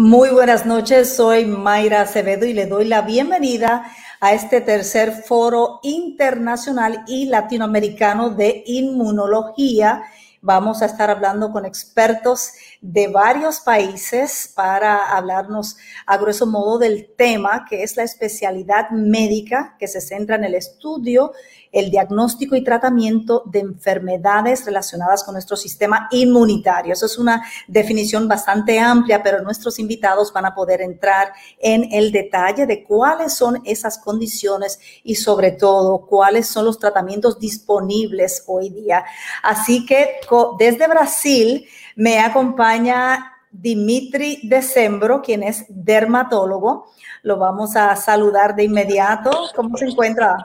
[0.00, 3.90] Muy buenas noches, soy Mayra Acevedo y le doy la bienvenida
[4.20, 10.04] a este tercer foro internacional y latinoamericano de inmunología.
[10.40, 15.76] Vamos a estar hablando con expertos de varios países para hablarnos
[16.06, 20.54] a grueso modo del tema que es la especialidad médica que se centra en el
[20.54, 21.32] estudio
[21.72, 26.92] el diagnóstico y tratamiento de enfermedades relacionadas con nuestro sistema inmunitario.
[26.92, 32.12] Eso es una definición bastante amplia, pero nuestros invitados van a poder entrar en el
[32.12, 38.70] detalle de cuáles son esas condiciones y sobre todo cuáles son los tratamientos disponibles hoy
[38.70, 39.04] día.
[39.42, 40.20] Así que
[40.58, 41.66] desde Brasil
[41.98, 46.92] me acompaña Dimitri Decembro, quien es dermatólogo.
[47.22, 49.32] Lo vamos a saludar de inmediato.
[49.56, 50.36] ¿Cómo se encuentra?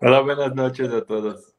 [0.00, 1.52] Hola, buenas noches a todos.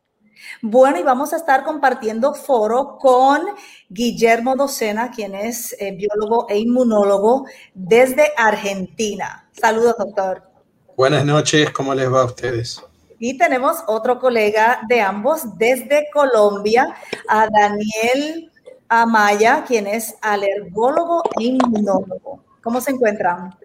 [0.62, 3.42] Bueno, y vamos a estar compartiendo foro con
[3.90, 9.50] Guillermo Docena, quien es eh, biólogo e inmunólogo desde Argentina.
[9.52, 10.44] Saludos, doctor.
[10.96, 12.82] Buenas noches, ¿cómo les va a ustedes?
[13.20, 16.96] Y tenemos otro colega de ambos desde Colombia,
[17.28, 18.51] a Daniel
[18.94, 22.44] Amaya, quien es alergólogo e inmunólogo.
[22.62, 23.56] ¿Cómo se encuentran?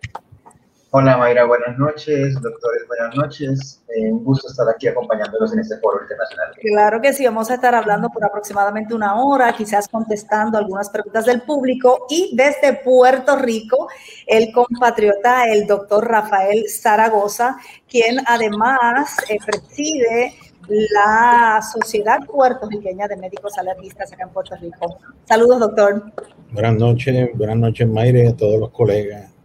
[0.91, 3.83] Hola Mayra, buenas noches, doctores, buenas noches.
[3.89, 6.55] Eh, un gusto estar aquí acompañándolos en este foro internacional.
[6.61, 11.25] Claro que sí, vamos a estar hablando por aproximadamente una hora, quizás contestando algunas preguntas
[11.25, 13.89] del público y desde Puerto Rico,
[14.29, 17.57] el compatriota, el doctor Rafael Zaragoza,
[17.89, 20.35] quien además eh, preside
[20.69, 24.99] la Sociedad Puertorriqueña de Médicos Alergistas acá en Puerto Rico.
[25.25, 26.13] Saludos, doctor.
[26.51, 29.37] Buenas noches, buenas noches, Mayra, y a todos los colegas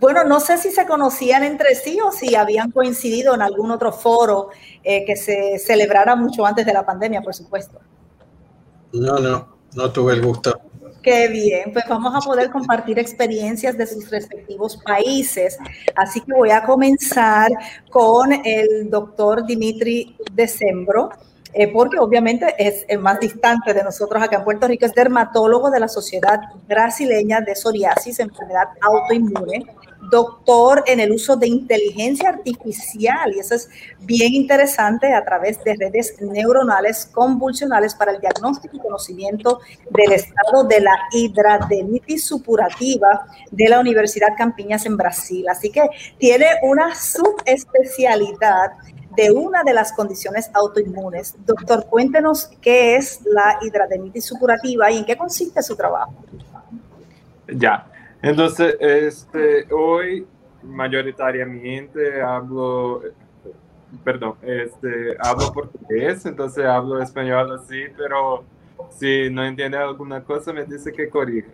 [0.00, 3.92] bueno, no sé si se conocían entre sí o si habían coincidido en algún otro
[3.92, 4.50] foro
[4.82, 7.80] eh, que se celebrara mucho antes de la pandemia, por supuesto.
[8.92, 10.60] No, no, no tuve el gusto.
[11.06, 15.56] Qué bien, pues vamos a poder compartir experiencias de sus respectivos países.
[15.94, 17.48] Así que voy a comenzar
[17.90, 21.10] con el doctor Dimitri Decembro.
[21.52, 25.70] Eh, porque obviamente es el más distante de nosotros acá en Puerto Rico, es dermatólogo
[25.70, 29.64] de la Sociedad Brasileña de Psoriasis, enfermedad autoinmune,
[30.10, 33.68] doctor en el uso de inteligencia artificial, y eso es
[34.00, 40.64] bien interesante a través de redes neuronales convulsionales para el diagnóstico y conocimiento del estado
[40.64, 45.48] de la hidradenitis supurativa de la Universidad Campiñas en Brasil.
[45.48, 45.82] Así que
[46.18, 48.72] tiene una subespecialidad
[49.16, 51.34] de una de las condiciones autoinmunes.
[51.46, 56.12] Doctor, cuéntenos qué es la hidradenitis supurativa y en qué consiste su trabajo.
[57.48, 57.86] Ya,
[58.28, 60.26] entonces, este, hoy
[60.62, 63.02] mayoritariamente hablo,
[64.04, 68.44] perdón, este, hablo portugués, entonces hablo español así, pero
[68.90, 71.50] si no entiende alguna cosa me dice que corrija.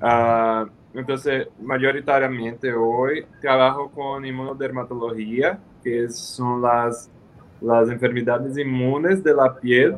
[0.00, 7.10] Uh, entonces, mayoritariamente hoy trabajo con inmunodermatología, que son las,
[7.60, 9.96] las enfermedades inmunes de la piel,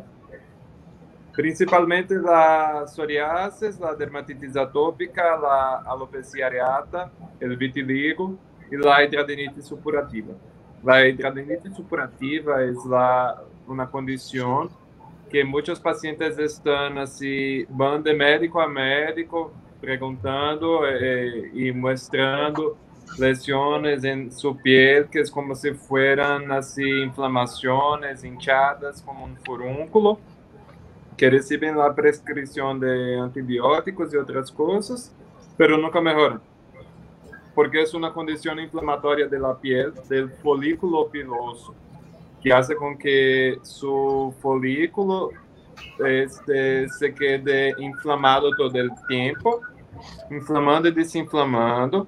[1.37, 8.35] principalmente la psoriasis, la dermatitis atópica, la alopecia areata, el vitiligo
[8.71, 10.33] y la hidradenitis supurativa.
[10.83, 14.71] La hidradenitis supurativa es la, una condición
[15.31, 22.79] que muchos pacientes están así, van de médico a médico preguntando eh, y mostrando
[23.19, 30.19] lesiones en su piel que es como si fueran así inflamaciones hinchadas como un furúnculo
[31.17, 35.13] que reciben la prescripción de antibióticos y otras cosas,
[35.57, 36.41] pero nunca mejoran.
[37.55, 41.75] Porque es una condición inflamatoria de la piel, del folículo piloso,
[42.43, 45.31] que hace con que su folículo
[46.07, 49.63] este, se quede inflamado todo el tiempo,
[50.31, 52.07] inflamando y desinflamando,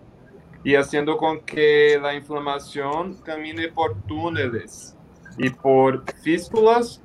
[0.65, 4.95] y haciendo con que la inflamación camine por túneles
[5.39, 7.01] y por fístulas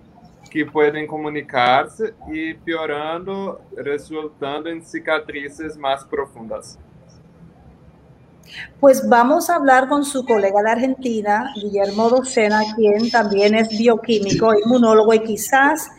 [0.53, 6.77] que pueden comunicarse y piorando, resultando en cicatrices más profundas.
[8.79, 14.53] Pues vamos a hablar con su colega de Argentina, Guillermo Docena, quien también es bioquímico,
[14.53, 15.89] inmunólogo y quizás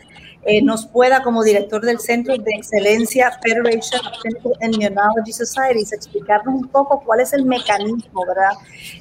[0.45, 6.55] eh, nos pueda, como director del Centro de Excelencia Federation of Clinical Immunology Societies, explicarnos
[6.55, 8.53] un poco cuál es el mecanismo ¿verdad?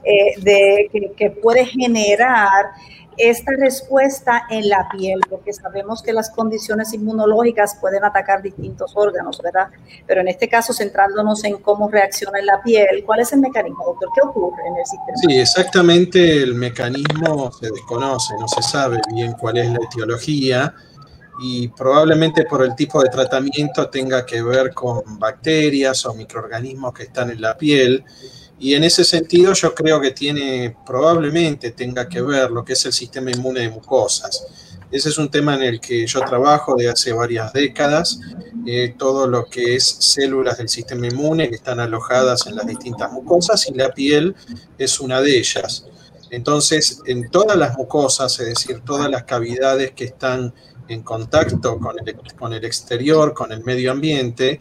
[0.03, 2.73] Eh, de, que puede generar
[3.17, 9.41] esta respuesta en la piel, porque sabemos que las condiciones inmunológicas pueden atacar distintos órganos,
[9.43, 9.69] ¿verdad?
[10.07, 13.85] Pero en este caso, centrándonos en cómo reacciona en la piel, ¿cuál es el mecanismo,
[13.85, 14.09] doctor?
[14.15, 15.17] ¿Qué ocurre en el sistema?
[15.17, 20.75] Sí, exactamente el mecanismo se desconoce, no se sabe bien cuál es la etiología
[21.41, 27.05] y probablemente por el tipo de tratamiento tenga que ver con bacterias o microorganismos que
[27.05, 28.05] están en la piel
[28.59, 32.87] y en ese sentido yo creo que tiene, probablemente tenga que ver lo que es
[32.87, 34.47] el sistema inmune de mucosas.
[34.91, 38.21] Ese es un tema en el que yo trabajo de hace varias décadas,
[38.65, 43.11] eh, todo lo que es células del sistema inmune que están alojadas en las distintas
[43.11, 44.37] mucosas y la piel
[44.79, 45.85] es una de ellas.
[46.31, 50.55] Entonces, en todas las mucosas, es decir, todas las cavidades que están
[50.89, 54.61] en contacto con el, con el exterior, con el medio ambiente,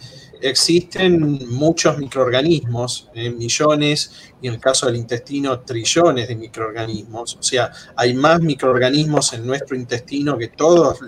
[0.49, 7.37] existen muchos microorganismos, eh, millones, y en el caso del intestino, trillones de microorganismos.
[7.39, 10.99] O sea, hay más microorganismos en nuestro intestino que todas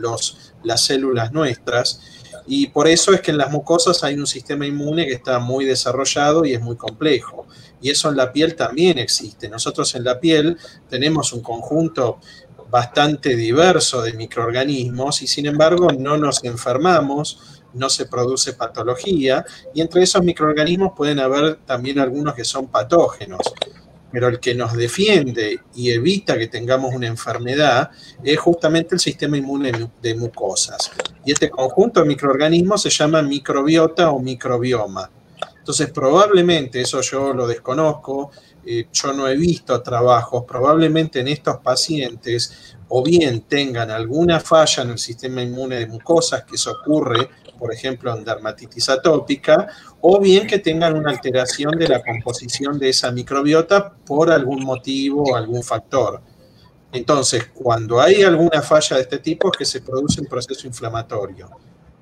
[0.63, 1.99] las células nuestras.
[2.47, 5.65] Y por eso es que en las mucosas hay un sistema inmune que está muy
[5.65, 7.45] desarrollado y es muy complejo.
[7.81, 9.49] Y eso en la piel también existe.
[9.49, 10.57] Nosotros en la piel
[10.89, 12.19] tenemos un conjunto
[12.69, 19.81] bastante diverso de microorganismos y sin embargo no nos enfermamos no se produce patología y
[19.81, 23.41] entre esos microorganismos pueden haber también algunos que son patógenos.
[24.11, 27.91] Pero el que nos defiende y evita que tengamos una enfermedad
[28.23, 30.91] es justamente el sistema inmune de mucosas.
[31.25, 35.09] Y este conjunto de microorganismos se llama microbiota o microbioma.
[35.57, 38.31] Entonces, probablemente, eso yo lo desconozco,
[38.63, 44.83] eh, yo no he visto trabajos, probablemente en estos pacientes o bien tengan alguna falla
[44.83, 49.67] en el sistema inmune de mucosas, que eso ocurre por ejemplo, en dermatitis atópica,
[50.01, 55.23] o bien que tengan una alteración de la composición de esa microbiota por algún motivo
[55.23, 56.21] o algún factor.
[56.91, 61.49] Entonces, cuando hay alguna falla de este tipo es que se produce un proceso inflamatorio.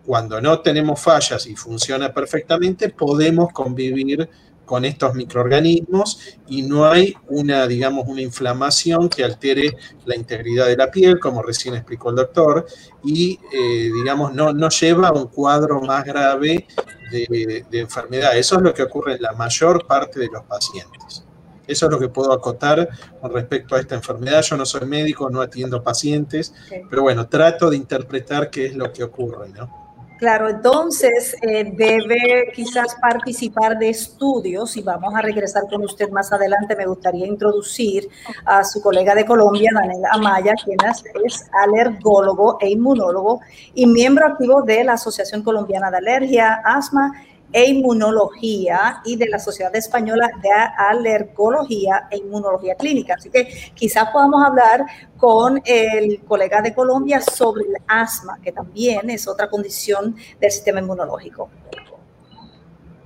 [0.05, 4.29] Cuando no tenemos fallas y funciona perfectamente, podemos convivir
[4.65, 9.75] con estos microorganismos y no hay una, digamos, una inflamación que altere
[10.05, 12.65] la integridad de la piel, como recién explicó el doctor,
[13.03, 16.67] y, eh, digamos, no, no lleva a un cuadro más grave
[17.11, 18.37] de, de, enfermedad.
[18.37, 21.23] Eso es lo que ocurre en la mayor parte de los pacientes.
[21.67, 22.89] Eso es lo que puedo acotar
[23.21, 24.41] con respecto a esta enfermedad.
[24.41, 26.53] Yo no soy médico, no atiendo pacientes,
[26.89, 29.82] pero bueno, trato de interpretar qué es lo que ocurre, ¿no?
[30.17, 36.31] Claro, entonces eh, debe quizás participar de estudios y vamos a regresar con usted más
[36.31, 36.75] adelante.
[36.75, 38.07] Me gustaría introducir
[38.45, 40.77] a su colega de Colombia, Daniel Amaya, quien
[41.25, 43.41] es alergólogo e inmunólogo
[43.73, 47.11] y miembro activo de la Asociación Colombiana de Alergia, Asma
[47.53, 53.13] e Inmunología y de la Sociedad Española de Alergología e Inmunología Clínica.
[53.13, 54.83] Así que quizás podamos hablar
[55.17, 60.79] con el colega de Colombia sobre el asma, que también es otra condición del sistema
[60.79, 61.49] inmunológico.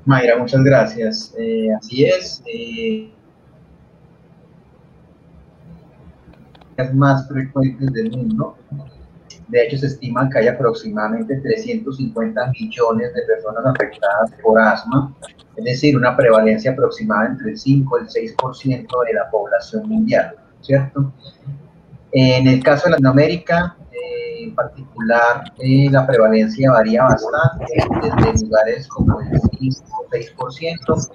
[0.05, 1.33] Mayra, muchas gracias.
[1.37, 2.41] Eh, así es.
[2.45, 3.11] Eh,
[6.93, 8.55] más frecuentes del mundo
[9.47, 15.15] de hecho, se estima que hay aproximadamente 350 millones de personas afectadas por asma,
[15.55, 20.35] es decir, una prevalencia aproximada entre el 5 y el 6% de la población mundial,
[20.61, 21.13] ¿cierto?
[22.11, 27.65] En el caso de Latinoamérica, eh, en particular, eh, la prevalencia varía bastante,
[28.01, 31.09] desde lugares como el 5 o 6%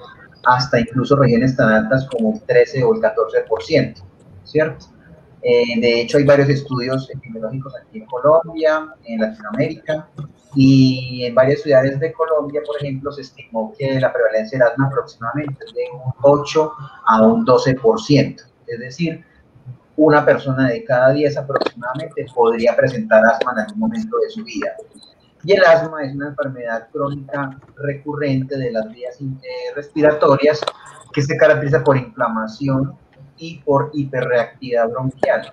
[0.44, 4.02] hasta incluso regiones tan altas como el 13 o el 14%,
[4.44, 4.86] ¿cierto?
[5.42, 10.08] Eh, de hecho, hay varios estudios epidemiológicos aquí en Colombia, en Latinoamérica,
[10.54, 14.86] y en varias ciudades de Colombia, por ejemplo, se estimó que la prevalencia del asma
[14.86, 16.72] aproximadamente es de un 8
[17.06, 18.42] a un 12%.
[18.66, 19.24] Es decir,
[19.96, 24.72] una persona de cada 10 aproximadamente podría presentar asma en algún momento de su vida.
[25.44, 29.18] Y el asma es una enfermedad crónica recurrente de las vías
[29.74, 30.60] respiratorias
[31.12, 32.96] que se caracteriza por inflamación
[33.42, 35.52] y por hiperreactividad bronquial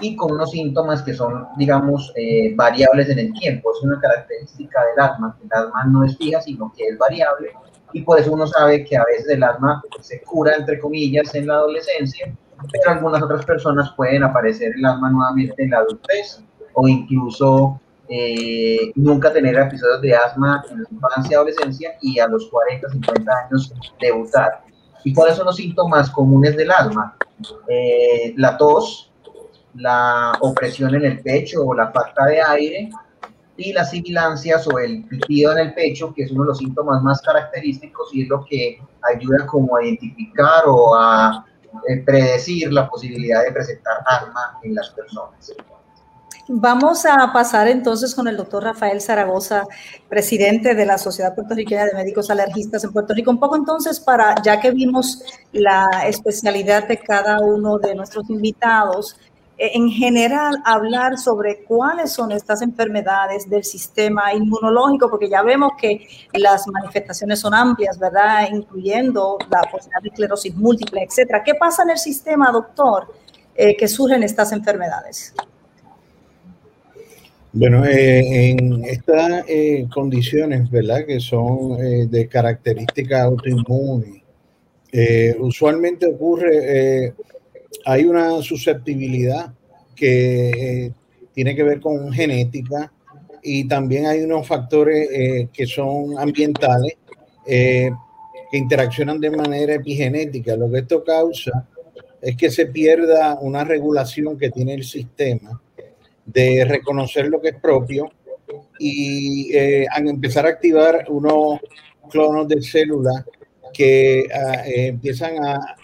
[0.00, 3.72] y con unos síntomas que son, digamos, eh, variables en el tiempo.
[3.72, 7.50] Es una característica del asma, que el asma no es fija, sino que es variable,
[7.92, 11.46] y por eso uno sabe que a veces el asma se cura, entre comillas, en
[11.46, 12.32] la adolescencia,
[12.70, 16.42] pero algunas otras personas pueden aparecer el asma nuevamente en la adultez
[16.74, 22.28] o incluso eh, nunca tener episodios de asma en la infancia y adolescencia y a
[22.28, 24.62] los 40, 50 años debutar.
[25.06, 27.16] ¿Y cuáles son los síntomas comunes del asma?
[27.68, 29.12] Eh, la tos,
[29.74, 32.90] la opresión en el pecho o la falta de aire
[33.56, 37.04] y las sibilancias o el pitido en el pecho, que es uno de los síntomas
[37.04, 38.80] más característicos y es lo que
[39.14, 41.46] ayuda como a identificar o a
[41.88, 45.54] eh, predecir la posibilidad de presentar asma en las personas.
[46.48, 49.66] Vamos a pasar entonces con el doctor Rafael Zaragoza,
[50.08, 53.32] presidente de la Sociedad Puertorriqueña de Médicos Alergistas en Puerto Rico.
[53.32, 59.16] Un poco entonces para, ya que vimos la especialidad de cada uno de nuestros invitados,
[59.58, 65.72] eh, en general hablar sobre cuáles son estas enfermedades del sistema inmunológico, porque ya vemos
[65.76, 68.46] que las manifestaciones son amplias, ¿verdad?
[68.52, 71.42] Incluyendo la posibilidad de esclerosis múltiple, etcétera.
[71.42, 73.12] ¿Qué pasa en el sistema, doctor,
[73.56, 75.34] eh, que surgen estas enfermedades?
[77.58, 81.06] Bueno, eh, en estas eh, condiciones, ¿verdad?
[81.06, 84.22] Que son eh, de características autoinmunes,
[85.38, 87.14] usualmente ocurre,
[87.86, 89.54] hay una susceptibilidad
[89.94, 90.92] que
[91.32, 92.92] tiene que ver con genética
[93.42, 96.98] y también hay unos factores que son ambientales
[97.46, 97.90] que
[98.52, 100.56] interaccionan de manera epigenética.
[100.56, 101.66] Lo que esto causa
[102.20, 105.60] es que se pierda una regulación que tiene el sistema
[106.26, 108.10] de reconocer lo que es propio
[108.78, 111.60] y eh, empezar a activar unos
[112.10, 113.24] clonos de células
[113.72, 115.76] que ah, eh, empiezan a,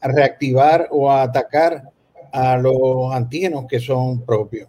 [0.00, 1.82] reactivar o a atacar
[2.32, 4.68] a los antígenos que son propios.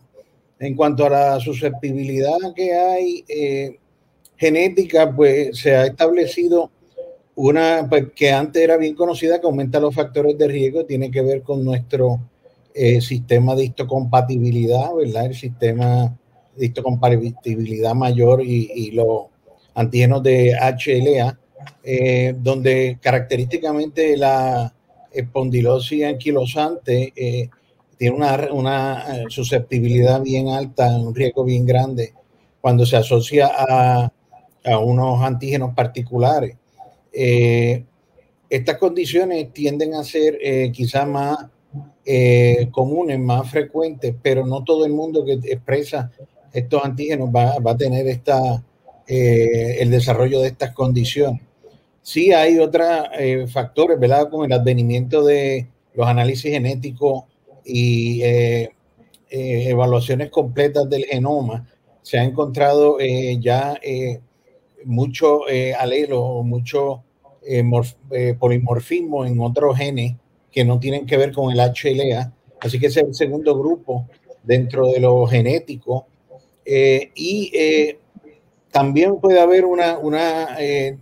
[0.58, 3.78] En cuanto a la susceptibilidad que hay eh,
[4.36, 6.72] genética, pues se ha establecido
[7.36, 11.22] una pues, que antes era bien conocida, que aumenta los factores de riesgo, tiene que
[11.22, 12.20] ver con nuestro
[12.82, 15.26] eh, sistema de histocompatibilidad, ¿verdad?
[15.26, 16.18] El sistema
[16.56, 19.26] de histocompatibilidad mayor y, los
[19.74, 21.38] antígenos de HLA,
[21.84, 24.74] eh, donde característicamente la
[25.12, 27.50] espondilosis anquilosante eh,
[27.98, 32.14] tiene una, una, susceptibilidad bien alta, un riesgo bien grande
[32.62, 34.10] cuando se asocia a,
[34.64, 36.56] a unos antígenos particulares.
[37.12, 40.40] estas condiciones tienden a ser
[40.72, 41.40] quizá más
[42.12, 46.12] eh, comunes, más frecuentes, pero no todo el mundo que expresa
[46.52, 48.64] estos antígenos va, a tener esta,
[49.08, 51.44] eh, el desarrollo de estas condiciones.
[52.02, 52.90] Sí hay otros
[53.20, 54.28] eh, factores, ¿verdad?
[54.28, 57.26] Como el advenimiento de los análisis genéticos
[57.64, 58.24] y
[59.30, 61.68] evaluaciones completas del genoma.
[62.02, 62.98] Se ha encontrado
[63.40, 63.80] ya
[64.84, 65.42] mucho
[65.78, 67.04] alelo, mucho
[68.40, 70.16] polimorfismo en otros genes
[70.52, 72.34] que no tienen que ver con el HLA.
[72.62, 74.08] Así que es el segundo grupo
[74.44, 76.08] dentro de lo genético.
[76.66, 78.00] Eh, y eh,
[78.72, 80.98] también puede haber una, una eh,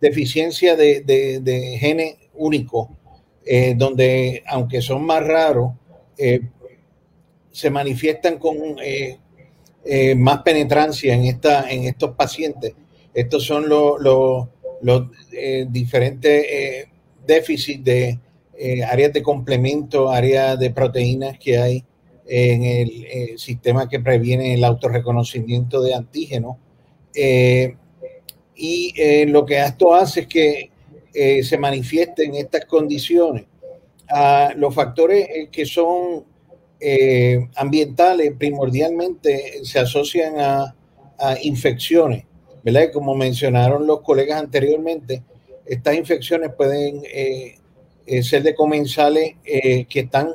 [0.00, 2.88] deficiencia de, de, genes únicos,
[3.76, 5.72] donde aunque son más raros,
[7.50, 8.56] se manifiestan con
[10.16, 12.74] más penetrancia en, esta, en estos pacientes.
[13.12, 14.48] Estos son los, los,
[14.80, 15.08] los
[15.68, 16.88] diferentes
[17.26, 18.18] déficits de
[18.56, 21.84] eh, áreas de complemento, áreas de proteínas que hay
[22.26, 26.56] en el eh, sistema que previene el autorreconocimiento de antígenos.
[27.14, 27.76] Eh,
[28.56, 30.70] y lo que esto hace es que
[31.42, 33.46] se manifiesten estas condiciones.
[34.08, 36.24] Ah, los factores que son
[37.56, 40.76] ambientales primordialmente se asocian a,
[41.18, 42.24] a infecciones,
[42.62, 42.92] ¿verdad?
[42.92, 45.24] Como mencionaron los colegas anteriormente,
[45.66, 47.02] estas infecciones pueden
[48.22, 50.34] ser de comensales eh, que están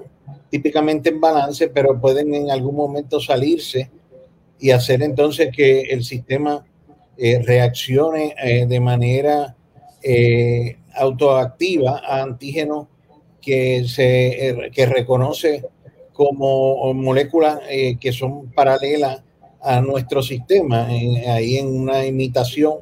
[0.50, 3.90] típicamente en balance, pero pueden en algún momento salirse
[4.60, 6.66] y hacer entonces que el sistema
[7.18, 9.56] eh, reaccione eh, de manera
[10.96, 12.88] autoactiva a antígenos
[13.42, 15.66] que se que reconoce
[16.14, 17.60] como moléculas
[18.00, 19.22] que son paralelas
[19.62, 22.76] a nuestro sistema, ahí en una imitación.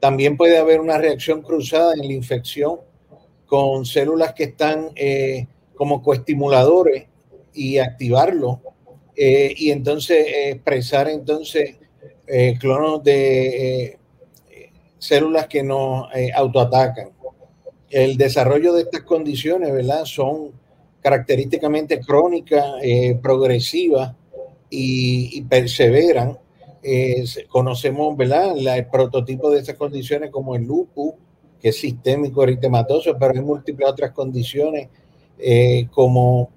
[0.00, 2.78] También puede haber una reacción cruzada en la infección
[3.48, 7.06] con células que están eh, como coestimuladores
[7.54, 8.60] y activarlo
[9.16, 11.76] eh, y entonces expresar entonces
[12.26, 13.98] eh, clonos de
[14.98, 17.10] células que nos autoatacan.
[17.88, 20.04] El desarrollo de estas condiciones, ¿verdad?
[20.04, 20.52] Son
[21.00, 22.66] característicamente crónicas,
[23.22, 24.14] progresivas
[24.68, 26.36] y, perseveran.
[27.48, 28.58] conocemos, ¿verdad?
[28.58, 31.14] el prototipo de estas condiciones como el lupus,
[31.60, 34.88] que es sistémico eritematoso, pero hay múltiples otras condiciones
[35.92, 36.50] como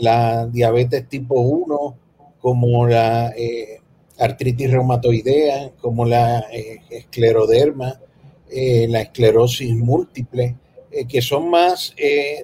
[0.00, 1.96] la diabetes tipo 1,
[2.40, 3.32] como la
[4.18, 6.44] artritis reumatoidea, como la
[6.90, 7.98] escleroderma,
[8.50, 10.56] la esclerosis múltiple,
[11.08, 11.94] que son más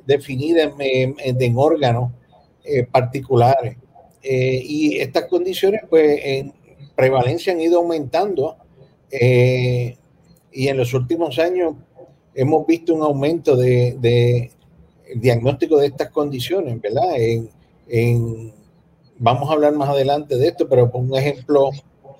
[0.06, 2.12] definidas en órganos
[2.90, 3.76] particulares.
[4.22, 6.52] y estas condiciones, pues, en
[6.96, 8.56] prevalencia han ido aumentando
[9.10, 9.96] eh,
[10.50, 11.74] y en los últimos años
[12.36, 14.50] hemos visto un aumento de,
[15.16, 17.14] diagnóstico de estas condiciones, ¿verdad?
[17.88, 18.52] En,
[19.18, 21.70] vamos a hablar más adelante de esto, pero por un ejemplo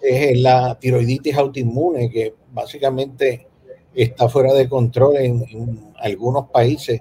[0.02, 3.46] es la tiroiditis autoinmune, que básicamente
[3.94, 7.00] está fuera de control en, algunos países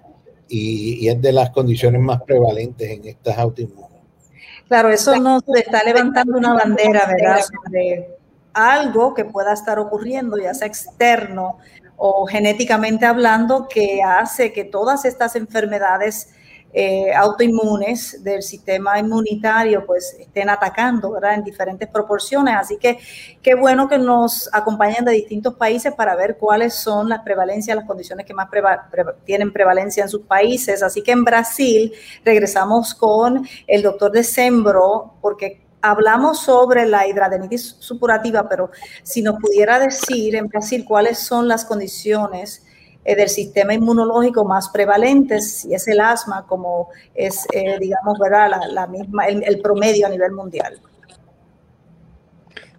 [0.50, 3.92] y, es de las condiciones más prevalentes en estas autoinmunes.
[4.68, 7.42] Claro, eso nos está levantando una bandera, ¿verdad?
[7.44, 8.10] Sobre
[8.54, 11.60] algo que pueda estar ocurriendo, ya sea externo
[11.98, 16.30] o genéticamente hablando, que hace que todas estas enfermedades
[16.78, 22.54] eh, autoinmunes del sistema inmunitario pues estén atacando en diferentes proporciones.
[22.58, 23.00] Así que
[23.42, 27.86] qué bueno que nos acompañen de distintos países para ver cuáles son las prevalencias, las
[27.86, 28.50] condiciones que más
[29.24, 30.84] tienen prevalencia en sus países.
[30.84, 31.94] Así que en Brasil
[32.26, 38.72] regresamos con el doctor Decembro porque hablamos sobre la hidradenitis supurativa, pero
[39.04, 42.66] si nos pudiera decir en Brasil cuáles son las condiciones
[43.04, 48.50] eh, del sistema inmunológico más prevalentes, si es el asma, como es, eh, digamos, ¿verdad?
[48.72, 50.80] La, misma, el, promedio a nivel mundial.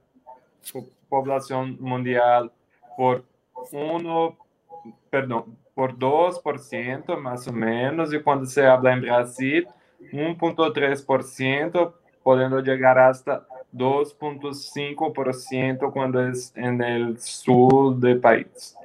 [1.08, 2.52] población mundial
[2.98, 3.24] por
[3.72, 4.38] 1,
[5.10, 9.68] perdón, por 2% más o menos, y cuando se habla en Brasil,
[10.12, 18.76] 1.3%, podendo llegar hasta 2.5% cuando es en el sur del país.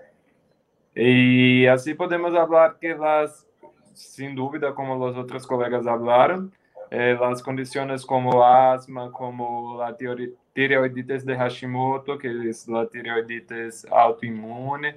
[0.95, 3.47] Y así podemos hablar que las
[3.95, 6.53] sin duda, como los otros colegas hablaron,
[6.91, 14.97] eh, las condiciones como asma, como la tiroiditis de Hashimoto, que es la tiroiditis autoinmune,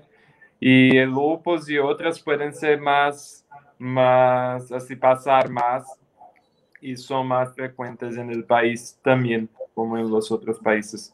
[0.60, 3.46] y el lupus y otras pueden ser más,
[3.78, 5.86] más, así pasar más
[6.82, 11.14] y son más frecuentes en el país también, como en los otros países.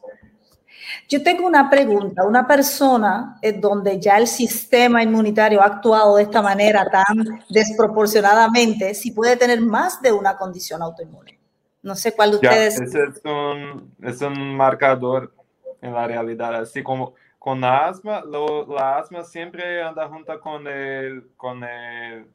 [1.08, 2.24] Yo tengo una pregunta.
[2.24, 8.94] Una persona en donde ya el sistema inmunitario ha actuado de esta manera tan desproporcionadamente,
[8.94, 11.38] si puede tener más de una condición autoinmune.
[11.82, 12.80] No sé cuál de ustedes.
[12.80, 15.34] ese es un, es un marcador
[15.82, 16.54] en la realidad.
[16.54, 22.26] Así como con asma, lo, la asma siempre anda junto con el, con el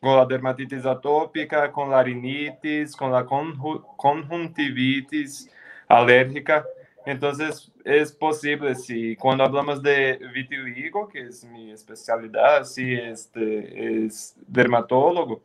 [0.00, 5.50] con la dermatitis atópica, con la rinitis, con la conjuntivitis
[5.88, 6.64] alérgica.
[7.06, 14.36] Entonces, es posible, si cuando hablamos de vitiligo, que es mi especialidad, si este, es
[14.46, 15.40] dermatólogo,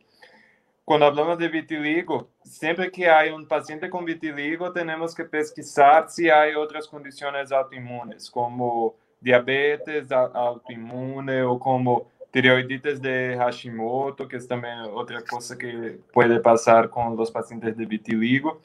[0.84, 6.28] cuando hablamos de vitiligo, siempre que hay un paciente con vitiligo, tenemos que pesquisar si
[6.28, 14.80] hay otras condiciones autoinmunes, como diabetes autoinmune o como tiroiditis de Hashimoto, que es también
[14.92, 18.60] otra cosa que puede pasar con los pacientes de vitiligo.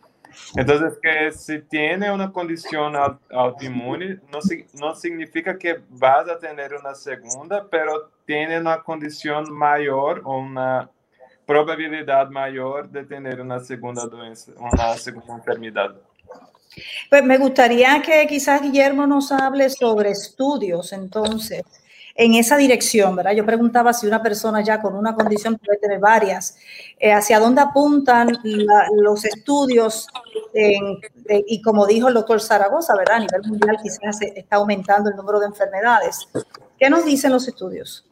[0.56, 2.94] Entonces, que si tiene una condición
[3.30, 4.40] autoinmune, no,
[4.74, 10.90] no significa que vas a tener una segunda, pero tiene una condición mayor o una
[11.46, 15.96] probabilidad mayor de tener una segunda doença, una segunda enfermedad.
[17.10, 21.64] Pues me gustaría que quizás Guillermo nos hable sobre estudios, entonces,
[22.20, 23.32] en esa dirección, ¿verdad?
[23.32, 26.58] Yo preguntaba si una persona ya con una condición puede tener varias,
[27.00, 28.38] eh, hacia dónde apuntan
[28.98, 30.06] los estudios
[31.48, 33.16] y como dijo el doctor Zaragoza, ¿verdad?
[33.16, 36.28] A nivel mundial quizás está aumentando el número de enfermedades.
[36.78, 38.06] ¿Qué nos dicen los estudios?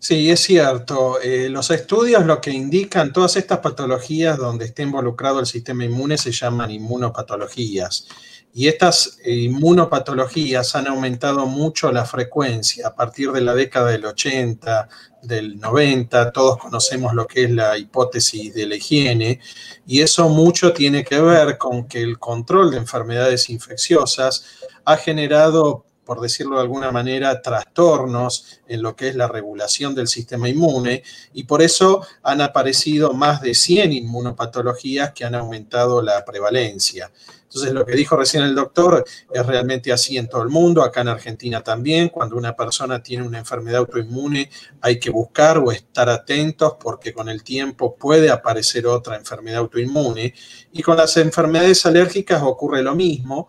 [0.00, 1.20] Sí, es cierto.
[1.20, 6.18] Eh, los estudios lo que indican, todas estas patologías donde esté involucrado el sistema inmune
[6.18, 8.08] se llaman inmunopatologías.
[8.54, 12.88] Y estas inmunopatologías han aumentado mucho la frecuencia.
[12.88, 14.88] A partir de la década del 80,
[15.22, 19.40] del 90, todos conocemos lo que es la hipótesis de la higiene,
[19.86, 24.44] y eso mucho tiene que ver con que el control de enfermedades infecciosas
[24.84, 30.08] ha generado por decirlo de alguna manera, trastornos en lo que es la regulación del
[30.08, 31.02] sistema inmune.
[31.32, 37.10] Y por eso han aparecido más de 100 inmunopatologías que han aumentado la prevalencia.
[37.52, 41.02] Entonces, lo que dijo recién el doctor es realmente así en todo el mundo, acá
[41.02, 42.08] en Argentina también.
[42.08, 44.48] Cuando una persona tiene una enfermedad autoinmune,
[44.80, 50.32] hay que buscar o estar atentos porque con el tiempo puede aparecer otra enfermedad autoinmune.
[50.72, 53.48] Y con las enfermedades alérgicas ocurre lo mismo.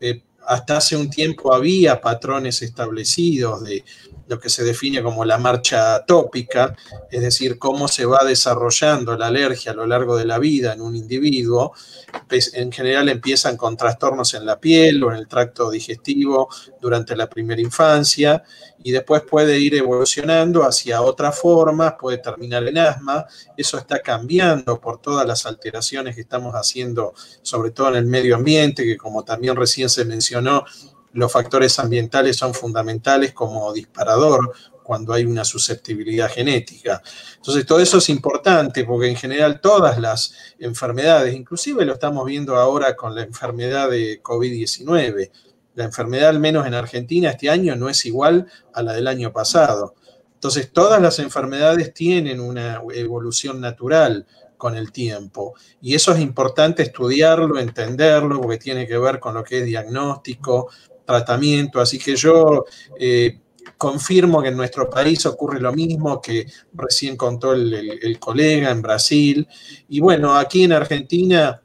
[0.00, 3.84] Eh, hasta hace un tiempo había patrones establecidos de
[4.34, 6.74] lo que se define como la marcha atópica,
[7.10, 10.80] es decir, cómo se va desarrollando la alergia a lo largo de la vida en
[10.80, 11.72] un individuo.
[12.28, 16.48] Pues, en general empiezan con trastornos en la piel o en el tracto digestivo
[16.80, 18.42] durante la primera infancia
[18.82, 23.26] y después puede ir evolucionando hacia otras formas, puede terminar en asma.
[23.56, 28.34] Eso está cambiando por todas las alteraciones que estamos haciendo, sobre todo en el medio
[28.36, 30.64] ambiente, que como también recién se mencionó,
[31.14, 37.02] los factores ambientales son fundamentales como disparador cuando hay una susceptibilidad genética.
[37.36, 42.56] Entonces, todo eso es importante porque en general todas las enfermedades, inclusive lo estamos viendo
[42.56, 45.30] ahora con la enfermedad de COVID-19,
[45.74, 49.32] la enfermedad al menos en Argentina este año no es igual a la del año
[49.32, 49.94] pasado.
[50.34, 55.54] Entonces, todas las enfermedades tienen una evolución natural con el tiempo.
[55.80, 60.68] Y eso es importante estudiarlo, entenderlo, porque tiene que ver con lo que es diagnóstico,
[61.04, 61.80] tratamiento.
[61.80, 62.64] Así que yo
[62.98, 63.38] eh,
[63.76, 69.46] confirmo que en nuestro país ocurre lo mismo que recién contó el, colega en Brasil.
[69.88, 71.60] Y bueno, aquí en Argentina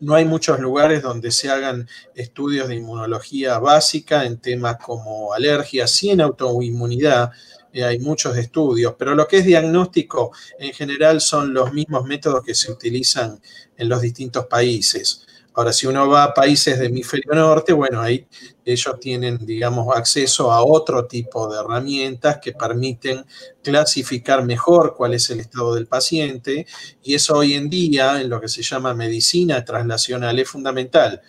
[0.00, 5.86] no hay muchos lugares donde se hagan estudios de inmunología básica en temas como alergia,
[5.86, 7.30] sí en autoinmunidad.
[7.72, 12.44] Eh, hay muchos estudios, pero lo que es diagnóstico en general son los mismos métodos
[12.44, 13.40] que se utilizan
[13.76, 15.26] en los distintos países.
[15.54, 18.26] Ahora, si uno va a países de hemisferio norte, bueno, ahí
[18.64, 23.24] ellos tienen, digamos, acceso a otro tipo de herramientas que permiten
[23.62, 26.66] clasificar mejor cuál es el estado del paciente
[27.02, 31.20] y eso hoy en día en lo que se llama medicina translacional es fundamental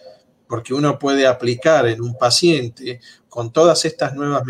[0.47, 4.43] porque uno puede aplicar en un paciente con todas estas nuevas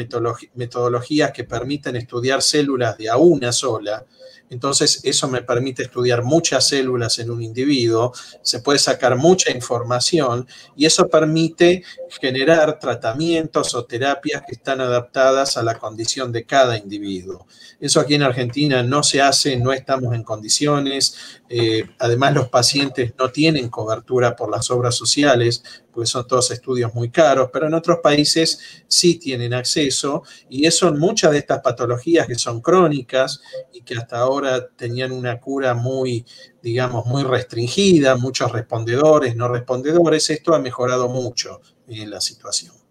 [0.54, 4.06] metodologías que permiten estudiar células de a una sola,
[4.54, 10.48] entonces, eso me permite estudiar muchas células en un individuo, se puede sacar mucha información
[10.76, 11.84] y eso permite
[12.22, 17.48] generar tratamientos o terapias que están adaptadas a la condición de cada individuo.
[17.80, 21.42] Eso aquí en Argentina no se hace, no estamos en condiciones.
[21.56, 26.96] Eh, además, los pacientes no tienen cobertura por las obras sociales, porque son todos estudios
[26.96, 31.60] muy caros, pero en otros países sí tienen acceso y eso en muchas de estas
[31.60, 33.40] patologías que son crónicas
[33.72, 36.26] y que hasta ahora tenían una cura muy,
[36.64, 42.83] digamos, muy restringida, muchos respondedores, no respondedores, esto ha mejorado mucho en la situación.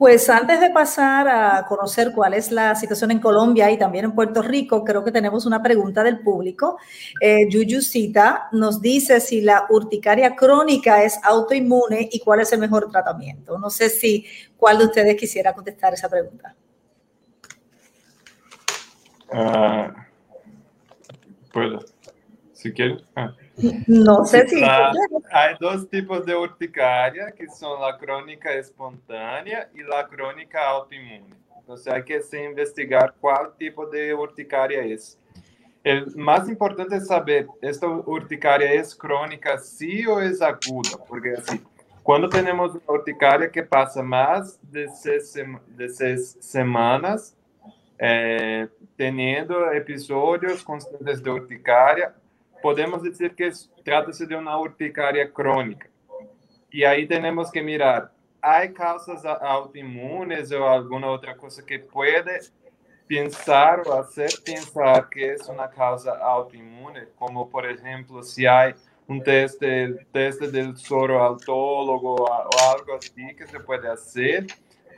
[0.00, 4.12] Pues antes de pasar a conocer cuál es la situación en Colombia y también en
[4.12, 6.78] Puerto Rico, creo que tenemos una pregunta del público.
[7.20, 12.90] Eh, Yuyucita nos dice si la urticaria crónica es autoinmune y cuál es el mejor
[12.90, 13.58] tratamiento.
[13.58, 14.24] No sé si
[14.56, 16.56] cuál de ustedes quisiera contestar esa pregunta.
[19.30, 19.92] Uh,
[21.52, 21.84] puedo,
[22.54, 23.02] si quieren.
[23.14, 23.34] Ah.
[23.86, 24.62] No sé si.
[24.62, 31.36] hay dos tipos de urticaria, que son la crónica espontánea y la crónica autoinmune.
[31.58, 35.18] Entonces hay que investigar cuál tipo de urticaria es.
[35.82, 40.98] El más importante es saber, ¿esta urticaria es crónica sí o es aguda?
[41.08, 41.60] Porque así,
[42.02, 45.34] cuando tenemos una urticaria que pasa más de seis,
[45.68, 47.36] de seis semanas,
[47.98, 52.14] eh, teniendo episodios constantes de urticaria,
[52.62, 53.50] podemos dizer que
[53.84, 55.88] trata-se de uma urticária crônica.
[56.72, 62.50] E aí temos que mirar, há causas autoimunes ou alguma outra coisa que pode
[63.08, 68.72] pensar ou fazer pensar que é uma causa autoimune, como por exemplo, se há
[69.08, 74.46] um teste, teste del soro autólogo ou algo assim que se pode fazer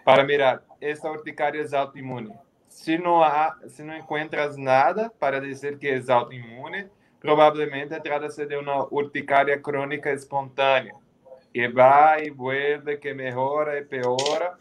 [0.04, 2.34] para mirar, esta urticária é autoimune.
[2.68, 6.90] Se não há, se não encontras nada para dizer que é autoimune,
[7.22, 10.94] provavelmente trata-se de uma urticária crônica espontânea,
[11.54, 14.54] que vai e vuelve, que melhora e piora,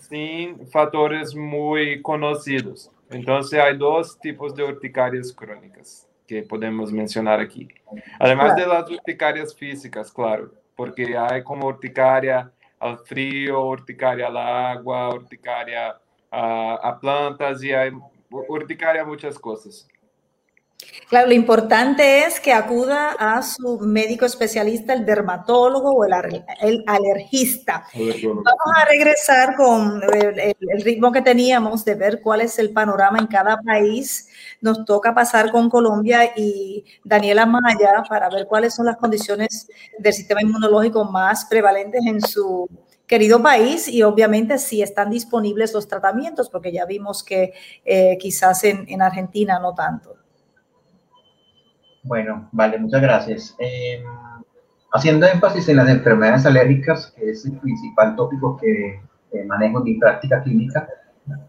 [0.00, 2.90] sem fatores muito conhecidos.
[3.10, 7.68] Então, há dois tipos de urticárias crônicas que podemos mencionar aqui.
[8.20, 15.08] Además de las urticárias físicas, claro, porque há como urticária ao frio, urticária à água,
[15.08, 15.96] urticária
[16.30, 17.90] a, a plantas e há
[18.30, 19.88] urticária a muitas coisas.
[21.08, 27.84] Claro, lo importante es que acuda a su médico especialista, el dermatólogo o el, alergista.
[27.94, 33.18] Vamos a regresar con el, el, ritmo que teníamos de ver cuál es el panorama
[33.18, 34.28] en cada país.
[34.60, 40.12] Nos toca pasar con Colombia y Daniela Maya para ver cuáles son las condiciones del
[40.12, 42.68] sistema inmunológico más prevalentes en su
[43.08, 48.62] querido país y obviamente si están disponibles los tratamientos, porque ya vimos que eh, quizás
[48.64, 50.17] en, Argentina no tanto.
[52.02, 53.56] Bueno, vale, muchas gracias.
[53.58, 54.04] Em,
[54.92, 59.00] haciendo énfasis en las enfermedades alérgicas, que es el principal tópico que
[59.46, 60.88] manejo en mi práctica clínica,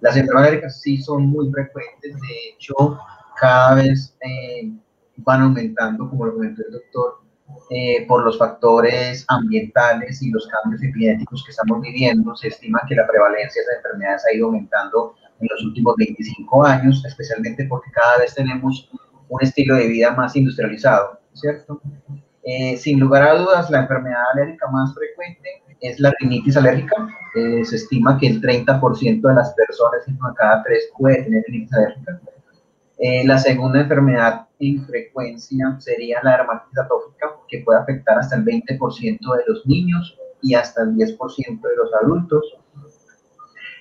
[0.01, 2.99] las enfermedades alérgicas sí son muy frecuentes, de hecho,
[3.39, 4.71] cada vez eh,
[5.17, 7.19] van aumentando, como lo comentó el doctor,
[7.71, 12.95] eh, por los factores ambientales y los cambios epigenéticos que estamos viviendo, se estima que
[12.95, 17.91] la prevalencia de esas enfermedades ha ido aumentando en los últimos 25 años, especialmente porque
[17.91, 18.89] cada vez tenemos
[19.29, 21.81] un estilo de vida más industrializado, ¿cierto?
[22.43, 27.07] Eh, sin lugar a dudas, la enfermedad alérgica más frecuente es la rinitis alérgica.
[27.35, 31.73] Eh, se estima que el 30% de las personas, una cada tres, puede tener rinitis
[31.73, 32.19] alérgica.
[32.97, 38.43] Eh, la segunda enfermedad en frecuencia sería la dermatitis atópica, que puede afectar hasta el
[38.43, 42.57] 20% de los niños y hasta el 10% de los adultos.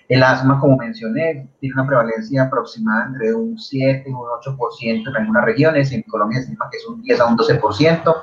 [0.08, 5.16] El asma, como mencioné, tiene una prevalencia aproximada entre un 7 y un 8% en
[5.16, 5.92] algunas regiones.
[5.92, 8.16] En Colombia se estima que es un 10 a un 12%.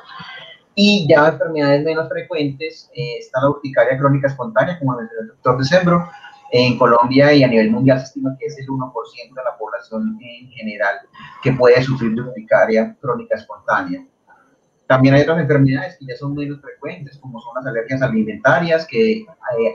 [0.73, 5.57] Y ya enfermedades menos frecuentes eh, está la urticaria crónica espontánea, como mencionó el doctor
[5.59, 6.09] Decembro,
[6.51, 8.91] en Colombia y a nivel mundial se estima que es el 1%
[9.35, 10.95] de la población en general
[11.41, 14.05] que puede sufrir de urticaria crónica espontánea.
[14.87, 19.13] También hay otras enfermedades que ya son menos frecuentes, como son las alergias alimentarias, que
[19.21, 19.25] eh,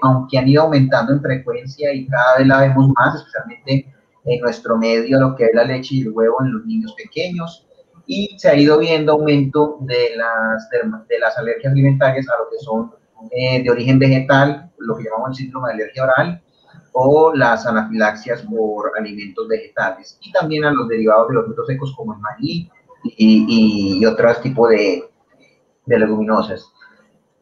[0.02, 3.92] aunque han ido aumentando en frecuencia y cada vez la vemos más, especialmente
[4.24, 7.66] en nuestro medio, lo que es la leche y el huevo en los niños pequeños,
[8.06, 12.58] y se ha ido viendo aumento de las, de las alergias alimentarias a lo que
[12.58, 12.92] son
[13.32, 16.42] eh, de origen vegetal, lo que llamamos el síndrome de alergia oral,
[16.92, 21.94] o las anafilaxias por alimentos vegetales y también a los derivados de los frutos secos
[21.96, 22.70] como el maní
[23.04, 25.04] y, y, otros tipos de,
[25.86, 26.72] de leguminosas.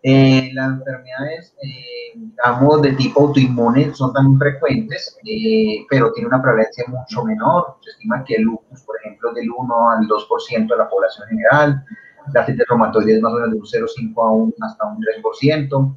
[0.02, 6.40] Eh, las enfermedades, eh, digamos, de tipo autoinmune son también frecuentes, eh, pero tiene una
[6.40, 7.76] prevalencia mucho menor.
[7.82, 11.84] Se estima que el lupus, por ejemplo, del 1 al 2% de la población general,
[12.32, 15.94] la artritis reumatoide es más o menos de un 0,5 a un, hasta un 3%.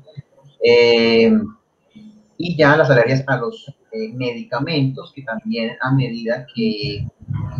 [2.43, 7.05] Y ya las alergias a los eh, medicamentos, que también a medida que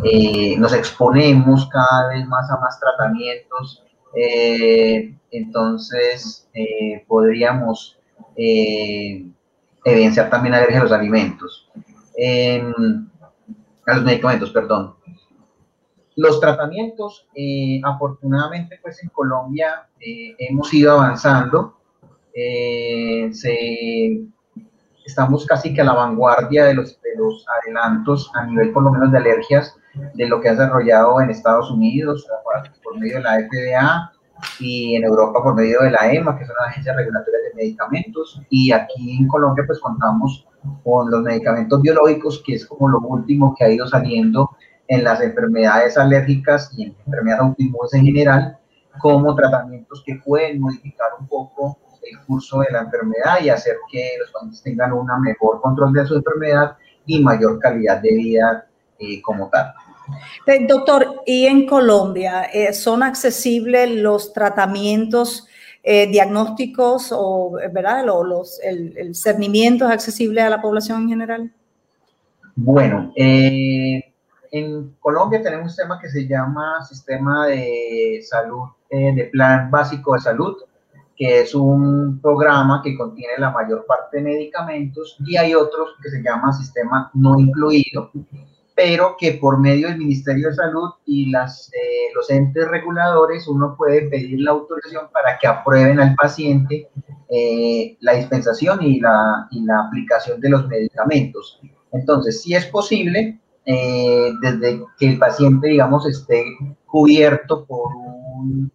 [0.02, 3.84] eh, nos exponemos cada vez más a más tratamientos,
[4.16, 6.48] eh, entonces
[7.06, 7.98] podríamos
[9.84, 11.70] evidenciar también alergia a los alimentos,
[13.86, 14.96] a los medicamentos, perdón.
[16.16, 17.28] Los tratamientos,
[17.84, 21.76] afortunadamente, pues en Colombia hemos ido avanzando.
[22.34, 24.28] se
[25.04, 28.92] estamos casi que a la vanguardia de los, de los adelantos a nivel por lo
[28.92, 29.76] menos de alergias
[30.14, 32.26] de lo que ha desarrollado en Estados Unidos
[32.82, 34.12] por medio de la FDA
[34.58, 38.42] y en Europa por medio de la EMA, que es una agencia regulatoria de medicamentos,
[38.50, 40.46] y aquí en Colombia pues contamos
[40.84, 44.50] con los medicamentos biológicos, que es como lo último que ha ido saliendo
[44.88, 48.58] en las enfermedades alérgicas y en enfermedades autoinmunes en general,
[49.00, 51.78] como tratamientos que pueden modificar un poco
[52.10, 56.06] el curso de la enfermedad y hacer que los pacientes tengan un mejor control de
[56.06, 58.66] su enfermedad y mayor calidad de vida
[58.98, 59.72] eh, como tal.
[60.46, 65.48] Eh, doctor, ¿y en Colombia eh, son accesibles los tratamientos
[65.84, 68.04] diagnósticos o ¿verdad?
[68.04, 71.52] Los, el, el, cernimiento es accesible a la población en general?
[72.54, 80.14] Bueno, en Colombia tenemos un sistema que se llama Sistema de Salud, de Plan Básico
[80.14, 80.56] de Salud,
[81.22, 86.10] que es un programa que contiene la mayor parte de medicamentos, y hay otros que
[86.10, 88.10] se llama sistema no incluido,
[88.74, 93.76] pero que por medio del Ministerio de Salud y las, eh, los entes reguladores uno
[93.78, 96.88] puede pedir la autorización para que aprueben al paciente
[97.30, 101.60] eh, la dispensación y la, y la, aplicación de los medicamentos.
[101.92, 106.44] Entonces, si es posible, eh, desde que el paciente, digamos, esté
[106.84, 108.72] cubierto por un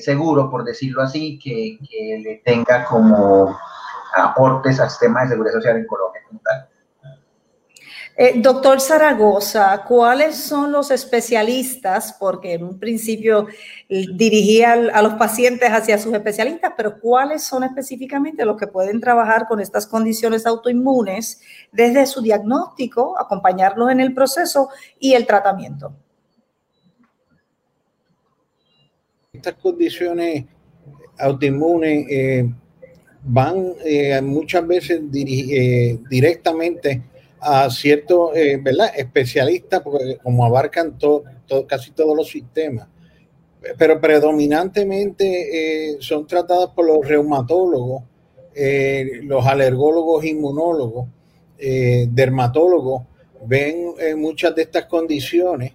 [0.00, 1.78] seguro, por decirlo así, que,
[2.22, 3.58] le tenga como
[4.16, 6.20] aportes al sistema de seguridad social en Colombia.
[8.16, 12.16] Eh, doctor Zaragoza, ¿cuáles son los especialistas?
[12.16, 13.48] Porque en un principio
[13.88, 19.48] dirigía a los pacientes hacia sus especialistas, pero ¿cuáles son específicamente los que pueden trabajar
[19.48, 21.40] con estas condiciones autoinmunes
[21.72, 24.68] desde su diagnóstico, acompañarlos en el proceso
[25.00, 25.92] y el tratamiento?
[29.44, 30.44] Estas condiciones
[31.18, 32.50] autoinmunes eh,
[33.22, 37.02] van eh, muchas veces directamente
[37.40, 41.24] a ciertos especialistas, porque como abarcan todo,
[41.66, 42.88] casi todos los sistemas,
[43.78, 48.02] pero predominantemente son tratadas por los reumatólogos,
[49.24, 51.08] los alergólogos inmunólogos,
[51.58, 53.02] dermatólogos,
[53.46, 55.72] ven muchas de estas condiciones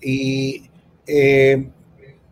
[0.00, 0.70] y
[1.12, 1.68] eh,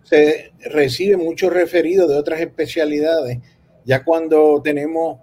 [0.09, 3.39] se recibe mucho referido de otras especialidades,
[3.85, 5.21] ya cuando tenemos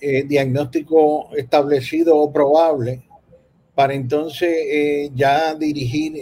[0.00, 3.02] eh, diagnóstico establecido o probable,
[3.74, 6.14] para entonces eh, ya dirigir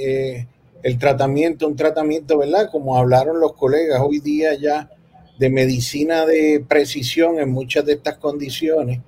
[0.83, 2.68] el tratamiento, un tratamiento, ¿verdad?
[2.70, 4.90] Como hablaron los colegas hoy día ya
[5.38, 9.00] de medicina de precisión en muchas de estas condiciones,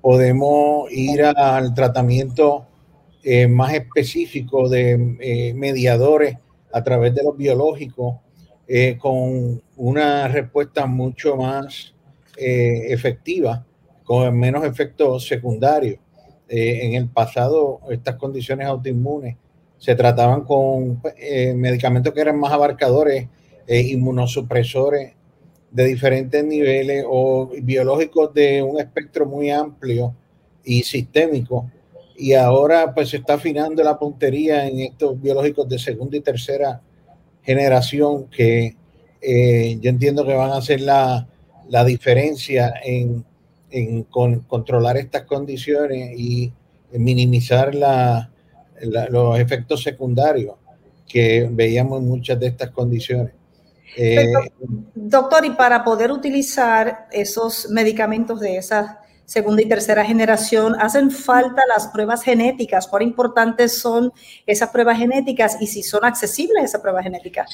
[0.00, 2.66] podemos ir al tratamiento
[3.48, 6.36] más específico de mediadores
[6.72, 8.16] a través de los biológicos
[8.68, 11.94] eh, con una respuesta mucho más
[12.36, 13.64] eh, efectiva,
[14.04, 15.98] con menos efectos secundarios.
[16.48, 19.36] Eh, en el pasado, estas condiciones autoinmunes
[19.78, 21.02] se trataban con
[21.54, 23.28] medicamentos que eran más abarcadores,
[23.68, 25.12] inmunosupresores
[25.70, 30.14] de diferentes niveles o biológicos de un espectro muy amplio
[30.64, 31.70] y sistémico
[32.16, 36.80] y ahora pues se está afinando la puntería en estos biológicos de segunda y tercera
[37.46, 38.76] generación que
[39.22, 41.26] eh, yo entiendo que van a hacer la,
[41.86, 43.24] diferencia en,
[44.48, 46.52] controlar estas condiciones y
[46.92, 50.54] minimizar los efectos secundarios
[51.08, 53.32] que veíamos en muchas de estas condiciones.
[53.96, 54.32] Eh,
[54.94, 61.60] doctor, y para poder utilizar esos medicamentos de esas segunda y tercera generación, hacen falta
[61.68, 62.86] las pruebas genéticas.
[62.86, 64.12] ¿Cuán importantes son
[64.46, 67.52] esas pruebas genéticas y si son accesibles esas pruebas genéticas?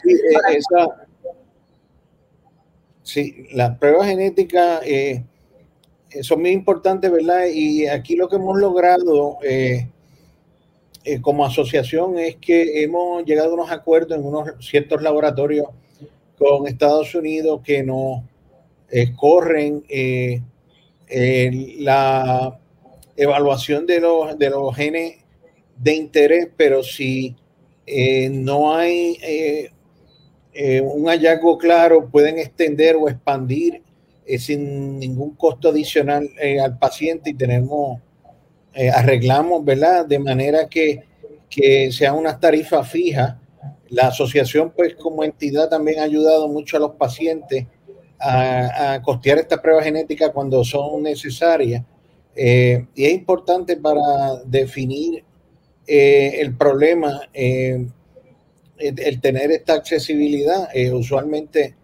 [3.03, 5.25] Sí, eh, las pruebas genéticas eh,
[6.21, 7.47] son muy importantes, ¿verdad?
[7.53, 9.89] Y aquí lo que hemos logrado eh,
[11.23, 15.69] como asociación es que hemos llegado a unos acuerdos en unos ciertos laboratorios
[16.39, 18.23] con Estados Unidos que nos
[19.17, 19.85] corren
[21.79, 22.59] la
[23.17, 25.19] evaluación de los, de los genes
[25.77, 27.37] de interés, pero si
[27.87, 29.71] eh, no hay eh,
[30.55, 33.83] eh, un hallazgo claro, pueden extender o expandir
[34.39, 36.31] sin ningún costo adicional
[36.63, 38.01] al paciente y tenemos,
[38.95, 40.07] arreglamos, ¿verdad?
[40.07, 41.03] De manera que,
[41.51, 43.41] que sea una tarifa fija.
[43.89, 47.67] La asociación, pues como entidad, también ha ayudado mucho a los pacientes
[48.23, 51.83] a, costear esta prueba genética cuando son necesarias.
[52.35, 54.01] Eh, y es importante para
[54.47, 55.25] definir
[55.87, 57.87] eh, el problema, eh,
[58.79, 60.69] el, tener esta accesibilidad.
[60.93, 61.75] usualmente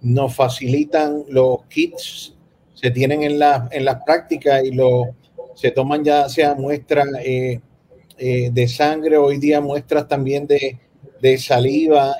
[0.00, 2.34] nos facilitan los kits,
[2.74, 5.16] se tienen en, la, en las prácticas y lo,
[5.54, 10.78] se toman ya sea muestras de sangre, hoy día muestras también de,
[11.20, 12.16] de saliva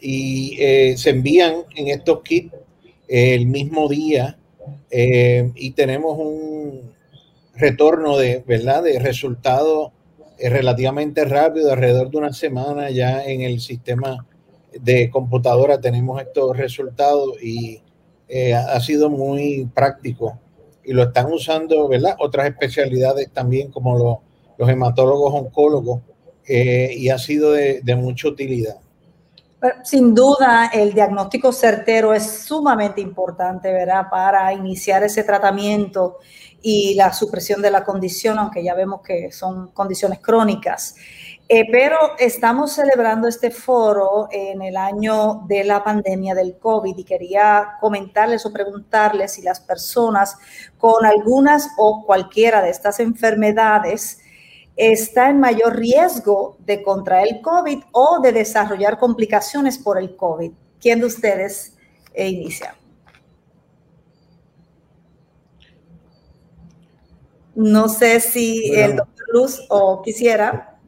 [0.00, 2.54] y eh, se envían en estos kits
[3.08, 4.38] el mismo día
[4.90, 6.92] eh, y tenemos un
[7.54, 8.82] retorno de, ¿verdad?
[8.82, 9.92] de resultados
[10.38, 14.26] eh, relativamente rápido, alrededor de una semana ya en el sistema
[14.72, 17.80] de computadora tenemos estos resultados y
[18.54, 20.38] ha sido muy práctico
[20.84, 22.14] y lo están usando, ¿verdad?
[22.18, 24.18] Otras especialidades también como los,
[24.58, 26.02] los hematólogos oncólogos
[26.46, 28.76] y ha sido de mucha utilidad.
[29.82, 34.06] Sin duda, el diagnóstico certero es sumamente importante, ¿verdad?
[34.08, 36.18] Para iniciar ese tratamiento
[36.62, 40.94] y la supresión de la condición, aunque ya vemos que son condiciones crónicas.
[41.48, 47.04] Eh, pero estamos celebrando este foro en el año de la pandemia del COVID y
[47.04, 50.36] quería comentarles o preguntarles si las personas
[50.76, 54.20] con algunas o cualquiera de estas enfermedades
[54.78, 60.52] está en mayor riesgo de contraer el COVID o de desarrollar complicaciones por el COVID.
[60.80, 61.76] ¿Quién de ustedes
[62.14, 62.76] eh, inicia?
[67.56, 70.78] No sé si el doctor Luz o quisiera.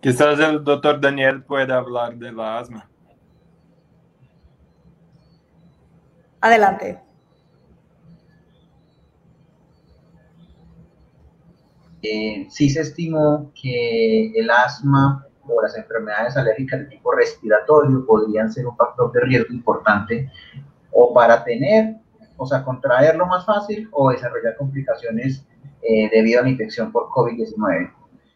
[0.00, 2.90] Quizás el doctor Daniel pueda hablar de la asma.
[6.40, 7.07] Adelante.
[12.02, 18.52] Eh, sí se estimó que el asma o las enfermedades alérgicas de tipo respiratorio podrían
[18.52, 20.30] ser un factor de riesgo importante
[20.92, 21.96] o para tener,
[22.36, 25.44] o sea, contraerlo más fácil o desarrollar complicaciones
[25.82, 27.92] eh, debido a la infección por COVID-19.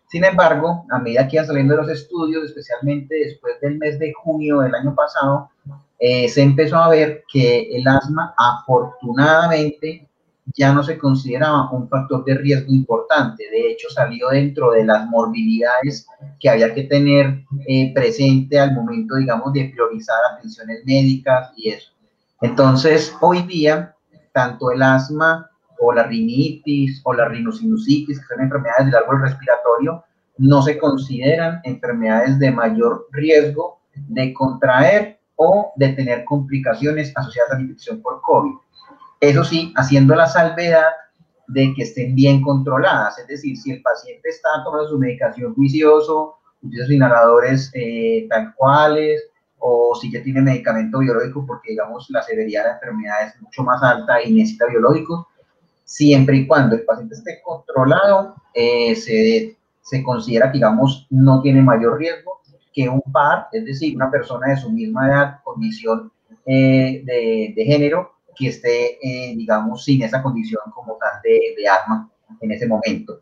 [0.07, 4.61] Sin embargo, a medida que iban saliendo los estudios, especialmente después del mes de junio
[4.61, 5.51] del año pasado,
[5.99, 10.09] eh, se empezó a ver que el asma afortunadamente
[10.55, 13.45] ya no se consideraba un factor de riesgo importante.
[13.51, 16.07] De hecho, salió dentro de las morbilidades
[16.41, 21.93] que había que tener eh, presente al momento, digamos, de priorizar atenciones médicas y eso.
[22.41, 23.95] Entonces, hoy día,
[24.33, 30.05] tanto el asma o la rinitis o la rinosinusitis, que son enfermedades del árbol respiratorio,
[30.39, 37.55] no se consideran enfermedades de mayor riesgo de contraer o de tener complicaciones asociadas a
[37.57, 38.55] la infección por COVID.
[39.23, 40.89] Eso sí, haciendo la salvedad
[41.47, 46.39] de que estén bien controladas, es decir, si el paciente está tomando su medicación juicioso,
[46.61, 49.23] utiliza inhaladores eh, tal cuales,
[49.59, 53.63] o si ya tiene medicamento biológico porque, digamos, la severidad de la enfermedad es mucho
[53.63, 55.27] más alta y necesita biológicos,
[55.85, 61.63] siempre y cuando el paciente esté controlado, eh, se, se considera que, digamos, no tiene
[61.63, 62.41] mayor riesgo
[62.73, 66.11] que un par, es decir, una persona de su misma edad, condición
[66.47, 72.11] eh, de, género, que esté, eh, digamos, sin esa condición como tal de, de asma
[72.41, 73.21] en ese momento.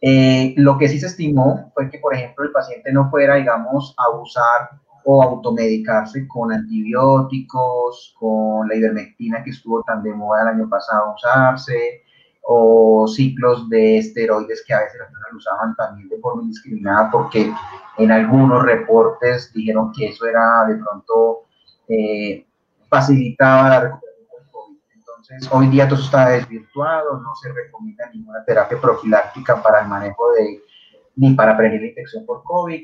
[0.00, 3.94] Eh, lo que sí se estimó fue que, por ejemplo, el paciente no fuera, digamos,
[3.98, 4.70] a usar
[5.04, 11.14] o automedicarse con antibióticos, con la ivermectina que estuvo tan de moda el año pasado
[11.14, 12.02] usarse,
[12.42, 17.52] o ciclos de esteroides que a veces las personas usaban también de forma indiscriminada porque
[17.98, 21.44] en algunos reportes dijeron que eso era de pronto
[21.88, 22.46] eh,
[22.88, 24.09] facilitaba la recuperación.
[25.30, 30.32] Entonces, hoy día todo está desvirtuado, no se recomienda ninguna terapia profiláctica para el manejo
[30.32, 30.60] de,
[31.14, 32.82] ni para prevenir la infección por COVID.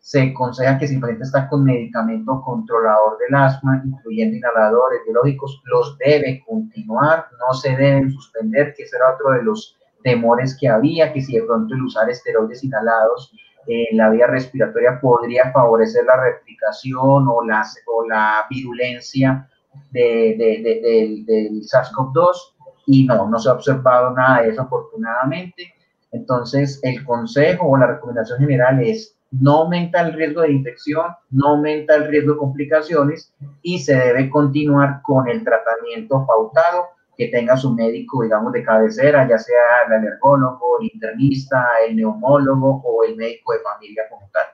[0.00, 5.62] Se aconseja que si el paciente está con medicamento controlador del asma, incluyendo inhaladores biológicos,
[5.66, 10.68] los debe continuar, no se deben suspender, que ese era otro de los temores que
[10.68, 13.32] había, que si de pronto el usar esteroides inhalados
[13.68, 19.48] en la vía respiratoria podría favorecer la replicación o, las, o la virulencia
[19.90, 22.54] de, de, del SARS-CoV-2
[22.86, 25.74] y no, no se ha observado nada de eso afortunadamente.
[26.12, 31.48] Entonces, el consejo o la recomendación general es no aumenta el riesgo de infección, no
[31.48, 37.56] aumenta el riesgo de complicaciones y se debe continuar con el tratamiento pautado que tenga
[37.56, 43.16] su médico, digamos, de cabecera, ya sea el alergólogo, el internista, el neumólogo o el
[43.16, 44.46] médico de familia como tal.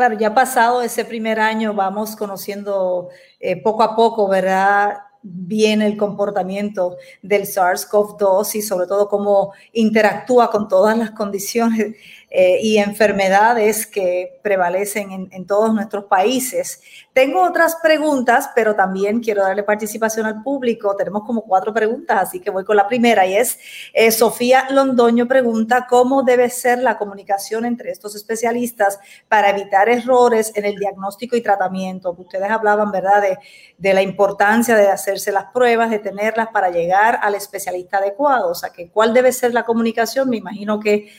[0.00, 4.96] Claro, ya pasado ese primer año vamos conociendo eh, poco a poco, ¿verdad?
[5.22, 11.96] bien el comportamiento del SARS-CoV-2 y sobre todo cómo interactúa con todas las condiciones
[12.32, 16.80] eh, y enfermedades que prevalecen en, en, todos nuestros países.
[17.12, 20.94] Tengo otras preguntas, pero también quiero darle participación al público.
[20.94, 23.58] Tenemos como cuatro preguntas, así que voy con la primera y es,
[23.92, 30.52] eh, Sofía Londoño pregunta, ¿cómo debe ser la comunicación entre estos especialistas para evitar errores
[30.54, 32.14] en el diagnóstico y tratamiento?
[32.16, 33.38] Ustedes hablaban, ¿verdad?, de,
[33.76, 38.50] de la importancia de hacerse las pruebas, de tenerlas para llegar al especialista adecuado.
[38.50, 40.30] O sea, que ¿cuál debe ser la comunicación?
[40.30, 41.10] Me imagino que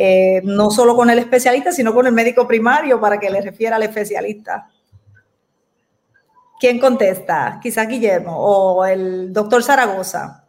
[0.00, 3.74] eh, no solo con el especialista, sino con el médico primario para que le refiera
[3.74, 4.70] al especialista.
[6.60, 7.58] ¿Quién contesta?
[7.60, 10.44] Quizá Guillermo o el doctor Zaragoza.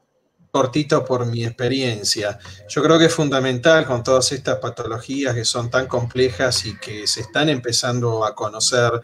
[0.52, 2.38] Cortito por mi experiencia.
[2.68, 7.08] Yo creo que es fundamental con todas estas patologías que son tan complejas y que
[7.08, 9.02] se están empezando a conocer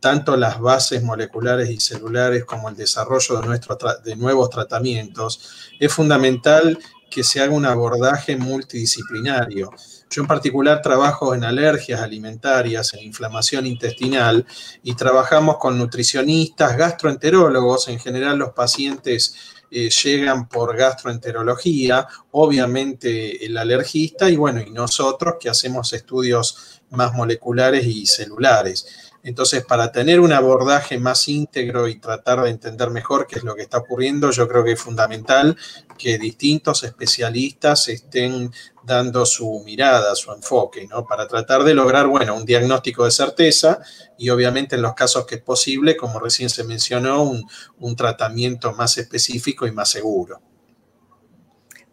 [0.00, 5.90] tanto las bases moleculares y celulares como el desarrollo de, nuestro de nuevos tratamientos, es
[5.90, 6.78] fundamental
[7.14, 9.70] que se haga un abordaje multidisciplinario.
[10.10, 14.44] Yo en particular trabajo en alergias alimentarias, en inflamación intestinal
[14.82, 17.86] y trabajamos con nutricionistas, gastroenterólogos.
[17.86, 19.36] En general los pacientes
[19.70, 27.14] eh, llegan por gastroenterología, obviamente el alergista y bueno, y nosotros que hacemos estudios más
[27.14, 29.03] moleculares y celulares.
[29.24, 33.54] Entonces, para tener un abordaje más íntegro y tratar de entender mejor qué es lo
[33.54, 35.56] que está ocurriendo, yo creo que es fundamental
[35.96, 38.52] que distintos especialistas estén
[38.82, 41.06] dando su mirada, su enfoque, ¿no?
[41.06, 43.80] Para tratar de lograr, bueno, un diagnóstico de certeza
[44.18, 47.42] y obviamente en los casos que es posible, como recién se mencionó, un,
[47.78, 50.42] un tratamiento más específico y más seguro.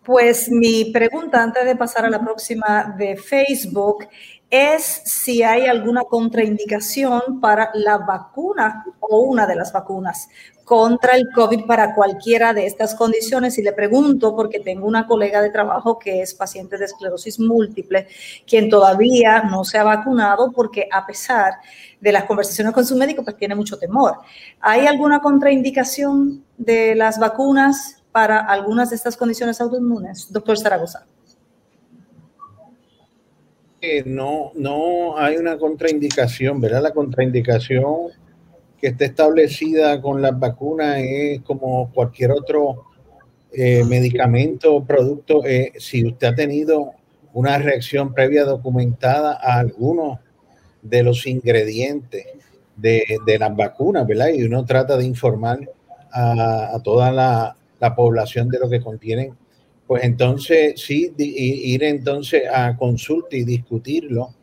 [0.04, 4.08] Pues mi pregunta antes de pasar a la próxima de Facebook
[4.52, 10.28] es si hay alguna contraindicación para la vacuna o una de las vacunas
[10.66, 13.58] contra el COVID para cualquiera de estas condiciones.
[13.58, 18.08] Y le pregunto, porque tengo una colega de trabajo que es paciente de esclerosis múltiple,
[18.46, 21.54] quien todavía no se ha vacunado porque a pesar
[22.02, 24.18] de las conversaciones con su médico, pues tiene mucho temor.
[24.60, 30.32] ¿Hay alguna contraindicación de las vacunas para algunas de estas condiciones autoinmunes?
[30.32, 31.06] Doctor Zaragoza.
[33.82, 36.84] Que no, no hay una contraindicación, ¿verdad?
[36.84, 38.12] La contraindicación
[38.80, 42.86] que está establecida con las vacunas es como cualquier otro
[43.52, 45.44] eh, medicamento o producto.
[45.46, 46.92] Eh, si usted ha tenido
[47.34, 50.20] una reacción previa documentada a alguno
[50.82, 52.26] de los ingredientes
[52.76, 54.30] de, las vacunas, ¿verdad?
[54.30, 55.60] Y uno trata de informar
[56.12, 59.36] a, toda la, la, población de lo que contienen,
[59.88, 64.34] pues entonces sí, ir entonces a consulta y discutirlo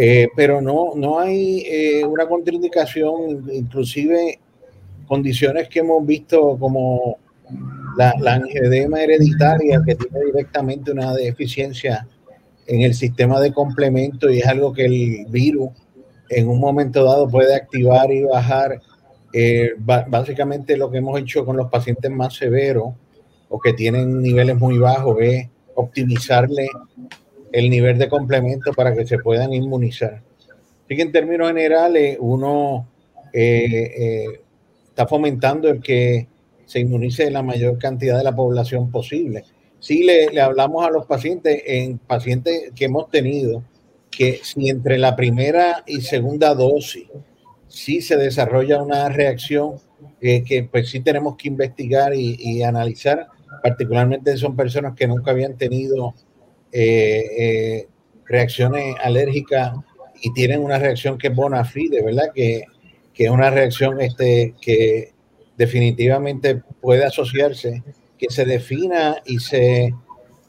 [0.00, 4.38] eh, pero no, no hay eh, una contraindicación, inclusive
[5.08, 7.18] condiciones que hemos visto como
[7.96, 12.06] la, la angedema hereditaria que tiene directamente una deficiencia
[12.66, 15.70] en el sistema de complemento y es algo que el virus
[16.28, 18.80] en un momento dado puede activar y bajar.
[19.32, 22.94] Eh, básicamente lo que hemos hecho con los pacientes más severos
[23.48, 26.68] o que tienen niveles muy bajos es optimizarle
[27.52, 30.22] el nivel de complemento para que se puedan inmunizar.
[30.84, 32.88] Así que en términos generales, uno
[33.32, 34.40] eh, eh,
[34.88, 36.26] está fomentando el que
[36.66, 39.44] se inmunice la mayor cantidad de la población posible.
[39.80, 43.62] Si le, le, hablamos a los pacientes, en pacientes que hemos tenido,
[44.10, 47.06] que si entre la primera y segunda dosis
[47.68, 49.74] sí se desarrolla una reacción
[50.20, 53.28] eh, que pues sí tenemos que investigar y, y analizar,
[53.62, 56.14] particularmente son personas que nunca habían tenido
[56.72, 57.88] eh, eh,
[58.26, 59.72] reacciones alérgicas
[60.20, 62.30] y tienen una reacción que es bona fide, ¿verdad?
[62.34, 62.64] Que,
[63.14, 65.12] que es una reacción este, que
[65.56, 67.82] definitivamente puede asociarse,
[68.18, 69.94] que se defina y se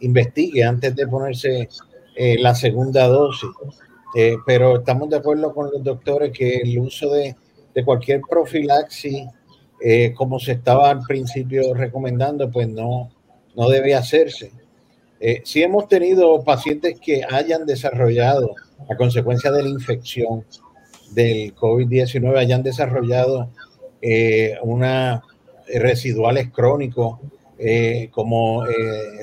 [0.01, 1.69] investigue antes de ponerse
[2.15, 3.49] eh, la segunda dosis.
[4.45, 7.35] pero estamos de acuerdo con los doctores que el uso de,
[7.73, 9.27] de cualquier profilaxis,
[10.15, 13.09] como se estaba al principio recomendando, pues no,
[13.55, 14.51] no debe hacerse.
[15.19, 18.55] Eh, si hemos tenido pacientes que hayan desarrollado,
[18.89, 20.45] a consecuencia de la infección
[21.11, 23.49] del COVID-19, hayan desarrollado
[24.01, 25.23] eh, una
[25.67, 27.19] eh, residuales crónicos
[28.11, 28.63] como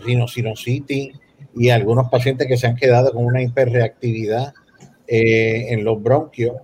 [0.05, 1.15] rinocinositis
[1.57, 4.53] y algunos pacientes que se han quedado con una hiperreactividad
[5.07, 6.57] en los bronquios.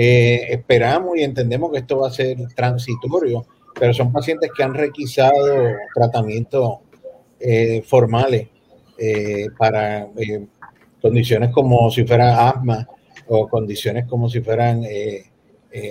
[0.00, 3.46] Esperamos y entendemos que esto va a ser transitorio,
[3.78, 6.78] pero son pacientes que han requisado tratamientos
[7.84, 8.48] formales
[9.00, 10.44] eh, para eh,
[11.00, 12.84] condiciones como si fuera asma
[13.28, 15.22] o condiciones como si fueran eh,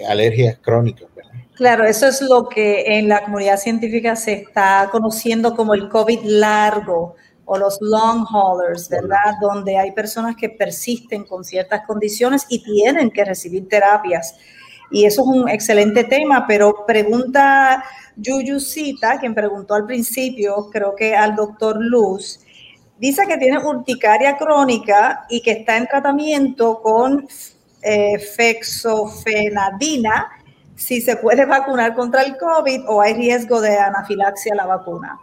[0.09, 1.07] alergias crónicas.
[1.55, 6.19] Claro, eso es lo que en la comunidad científica se está conociendo como el COVID
[6.23, 7.15] largo
[7.47, 9.35] o los long haulers, ¿verdad?
[9.41, 14.35] Donde hay personas que persisten con ciertas condiciones y tienen que recibir terapias.
[14.91, 17.83] Y eso es un excelente tema, pero pregunta
[18.17, 22.41] Yuyusita, quien preguntó al principio, creo que al doctor Luz,
[22.97, 27.27] dice que tiene urticaria crónica y que está en tratamiento con
[27.81, 30.27] eh, fexofenadina,
[30.75, 35.17] si se puede vacunar contra el COVID o hay riesgo de anafilaxia a la vacuna.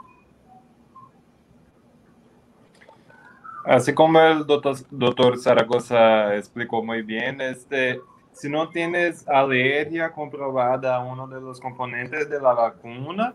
[3.64, 8.00] Así como el doctor, doctor Zaragoza explicó muy bien, este,
[8.32, 13.34] si no tienes alergia comprobada a uno de los componentes de la vacuna,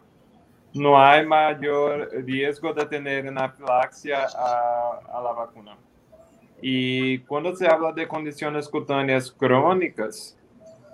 [0.74, 5.76] no hay mayor riesgo de tener anafilaxia a, a la vacuna.
[6.62, 10.38] Y cuando se habla de condiciones cutáneas crónicas,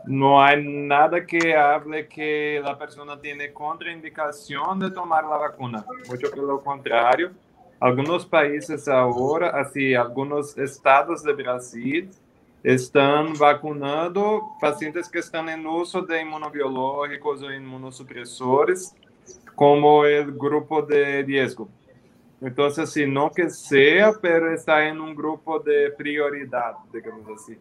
[0.06, 5.86] no hay nada que hable que la persona tiene contraindicación de tomar la vacuna.
[6.08, 7.32] Mucho por lo contrario,
[7.86, 12.10] algunos países ahora, así algunos estados de Brasil,
[12.64, 18.96] están vacunando pacientes que están en uso de inmunobiológicos o inmunosupresores
[19.54, 21.70] como el grupo de riesgo.
[22.42, 27.56] Entonces, si no que sea, pero está en un grupo de prioridad, digamos así.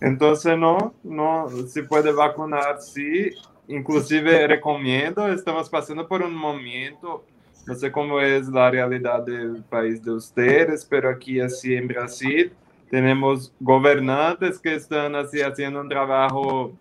[0.00, 3.30] Entonces, no, no, se puede vacunar, sí.
[3.68, 7.24] Inclusive recomiendo, estamos pasando por un momento,
[7.66, 12.52] no sé cómo es la realidad del país de ustedes, pero aquí así en Brasil
[12.90, 16.72] tenemos gobernantes que están así haciendo un trabajo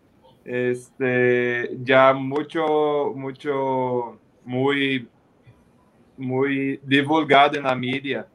[0.43, 5.07] este, ya mucho, mucho muy,
[6.15, 8.27] muy divulgado en la media.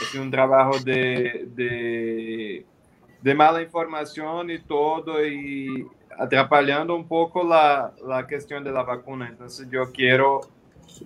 [0.00, 2.64] Es un trabajo de, de,
[3.20, 5.86] de mala información y todo, y
[6.18, 9.28] atrapalhando un poco la, la cuestión de la vacuna.
[9.28, 10.40] Entonces yo quiero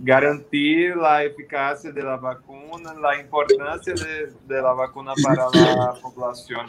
[0.00, 6.66] garantir la eficacia de la vacuna, la importancia de, de, la vacuna para la población.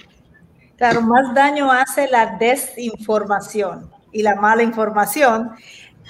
[0.77, 5.51] Claro, más daño hace la desinformación y la mala información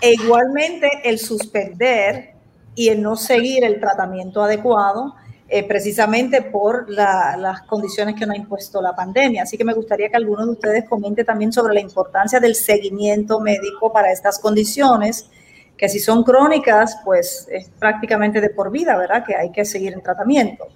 [0.01, 2.33] e igualmente el suspender
[2.75, 5.15] y el no seguir el tratamiento adecuado
[5.55, 9.43] eh, precisamente por las condiciones que nos ha impuesto la pandemia.
[9.43, 13.39] Así que me gustaría que alguno de ustedes comente también sobre la importancia del seguimiento
[13.39, 15.29] médico para estas condiciones,
[15.77, 19.23] que si son crónicas, pues es prácticamente de por vida, ¿verdad?
[19.25, 20.67] Que hay que seguir en tratamiento.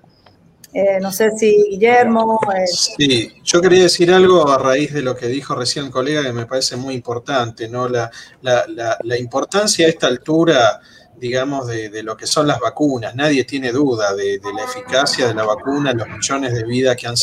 [0.74, 2.40] Eh, no sé si Guillermo.
[2.56, 6.24] Eh, sí, yo quería decir algo a raíz de lo que dijo recién el colega
[6.24, 7.88] que me parece muy importante, ¿no?
[7.88, 10.82] La, la importancia a esta altura
[11.20, 13.16] digamos, de, lo que son las vacunas.
[13.16, 17.16] Nadie tiene duda de, la eficacia de la vacuna, los millones de vidas que han,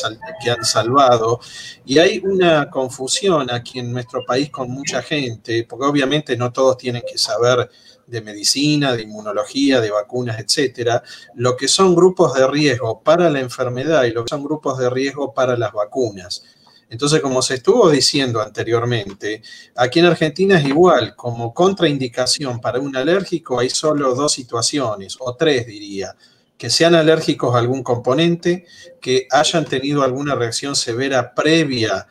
[0.43, 1.41] que han salvado.
[1.85, 6.77] Y hay una confusión aquí en nuestro país con mucha gente, porque obviamente no todos
[6.77, 7.71] tienen que saber
[8.07, 11.03] de medicina, de inmunología, de vacunas, etcétera,
[11.35, 14.91] lo que son grupos de riesgo para la enfermedad y lo que son grupos de
[14.91, 16.45] riesgo para las vacunas.
[16.91, 19.43] Entonces, como se estuvo diciendo anteriormente,
[19.75, 25.35] aquí en Argentina es igual, como contraindicación para un alérgico hay solo dos situaciones, o
[25.35, 26.15] tres diría,
[26.57, 28.67] que sean alérgicos a algún componente,
[29.01, 32.07] que hayan tenido alguna reacción severa previa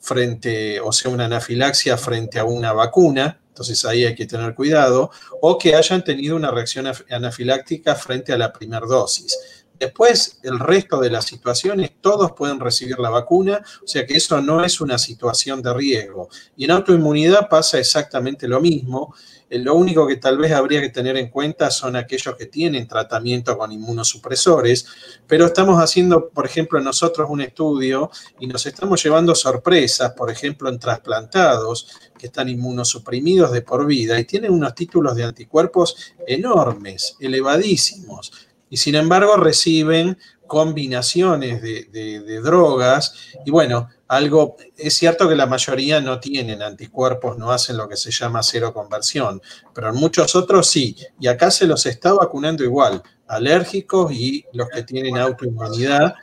[0.00, 5.10] frente, o sea, una anafilaxia frente a una vacuna, entonces ahí hay que tener cuidado,
[5.42, 9.36] o que hayan tenido una reacción anafiláctica frente a la primera dosis.
[9.78, 14.40] Después, el resto de las situaciones, todos pueden recibir la vacuna, o sea que eso
[14.40, 16.28] no es una situación de riesgo.
[16.56, 19.14] Y en autoinmunidad pasa exactamente lo mismo.
[19.48, 22.88] Eh, lo único que tal vez habría que tener en cuenta son aquellos que tienen
[22.88, 24.86] tratamiento con inmunosupresores,
[25.26, 28.10] pero estamos haciendo, por ejemplo, nosotros un estudio
[28.40, 34.18] y nos estamos llevando sorpresas, por ejemplo, en trasplantados que están inmunosuprimidos de por vida
[34.18, 43.14] y tienen unos títulos de anticuerpos enormes, elevadísimos y sin embargo reciben combinaciones de, drogas
[43.44, 47.96] y bueno, algo, es cierto que la mayoría no tienen anticuerpos, no hacen lo que
[47.96, 49.42] se llama cero conversión,
[49.74, 54.68] pero en muchos otros sí, y acá se los está vacunando igual, alérgicos y los
[54.70, 56.14] que tienen autoinmunidad,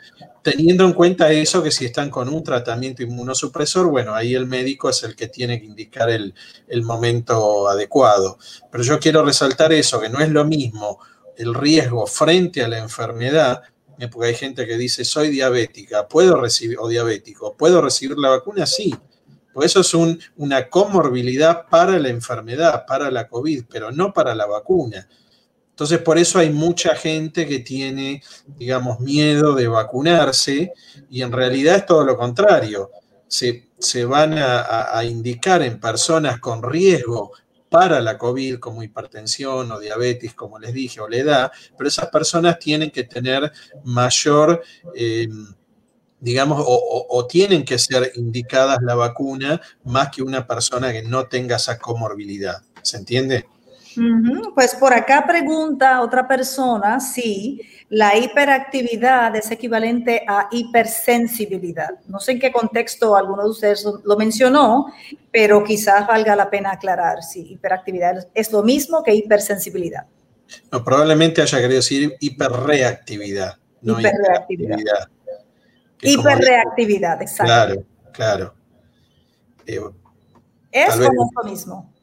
[0.41, 4.89] teniendo en cuenta eso que si están con un tratamiento inmunosupresor, bueno, ahí el médico
[4.89, 6.33] es el que tiene que indicar el,
[6.67, 8.37] el momento adecuado.
[8.71, 10.99] Pero yo quiero resaltar eso, que no es lo mismo
[11.37, 13.61] el riesgo frente a la enfermedad,
[13.99, 18.29] eh, porque hay gente que dice, soy diabética, puedo recibir, o diabético, ¿puedo recibir la
[18.29, 18.65] vacuna?
[18.65, 18.93] Sí,
[19.53, 24.45] pues eso es una comorbilidad para la enfermedad, para la COVID, pero no para la
[24.45, 25.07] vacuna.
[25.69, 30.71] Entonces, por eso hay mucha gente que tiene, digamos, miedo de vacunarse
[31.09, 32.91] y en realidad es todo lo contrario.
[33.27, 37.33] Se, se van a, indicar en personas con riesgo
[37.75, 42.07] para la COVID, como hipertensión o diabetes, como les dije, o la edad, pero esas
[42.07, 43.51] personas tienen que tener
[43.83, 44.63] mayor,
[44.95, 45.27] eh,
[46.21, 51.57] digamos, o, tienen que ser indicadas la vacuna más que una persona que no tenga
[51.57, 52.61] esa comorbilidad.
[52.81, 53.45] ¿Se entiende?
[54.53, 61.91] Pues por acá pregunta otra persona si la hiperactividad es equivalente a hipersensibilidad.
[62.07, 64.87] No sé en qué contexto alguno de ustedes lo mencionó,
[65.31, 70.05] pero quizás valga la pena aclarar si hiperactividad es lo mismo que hipersensibilidad.
[70.71, 73.57] No, probablemente haya querido decir hiperreactividad.
[73.81, 75.09] No hiperreactividad.
[76.01, 77.45] Hiperreactividad, exacto.
[77.45, 78.55] Claro, claro.
[79.65, 79.79] Eh,
[80.71, 81.94] es como lo mismo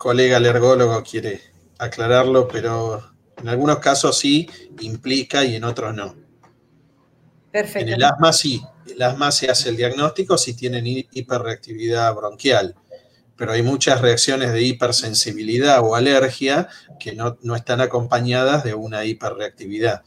[0.00, 1.42] colega alergólogo quiere
[1.76, 3.04] aclararlo, pero
[3.36, 4.48] en algunos casos sí
[4.80, 6.16] implica y en otros no.
[7.52, 7.86] Perfecto.
[7.86, 12.76] En el asma sí, el asma se hace el diagnóstico si tienen hiperreactividad bronquial,
[13.36, 20.02] pero hay muchas reacciones de hipersensibilidad o alergia que no, están acompañadas de una hiperreactividad.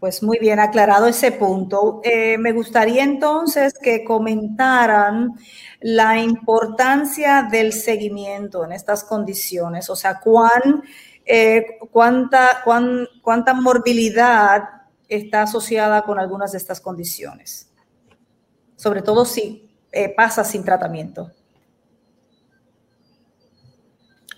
[0.00, 2.00] Pues muy bien aclarado ese punto.
[2.02, 5.34] Eh, me gustaría entonces que comentaran
[5.80, 10.82] la importancia del seguimiento en estas condiciones, o sea, cuán,
[11.26, 12.64] eh, cuánta,
[13.22, 14.62] cuánta morbilidad
[15.06, 17.70] está asociada con algunas de estas condiciones,
[18.76, 21.30] sobre todo si eh, pasa sin tratamiento.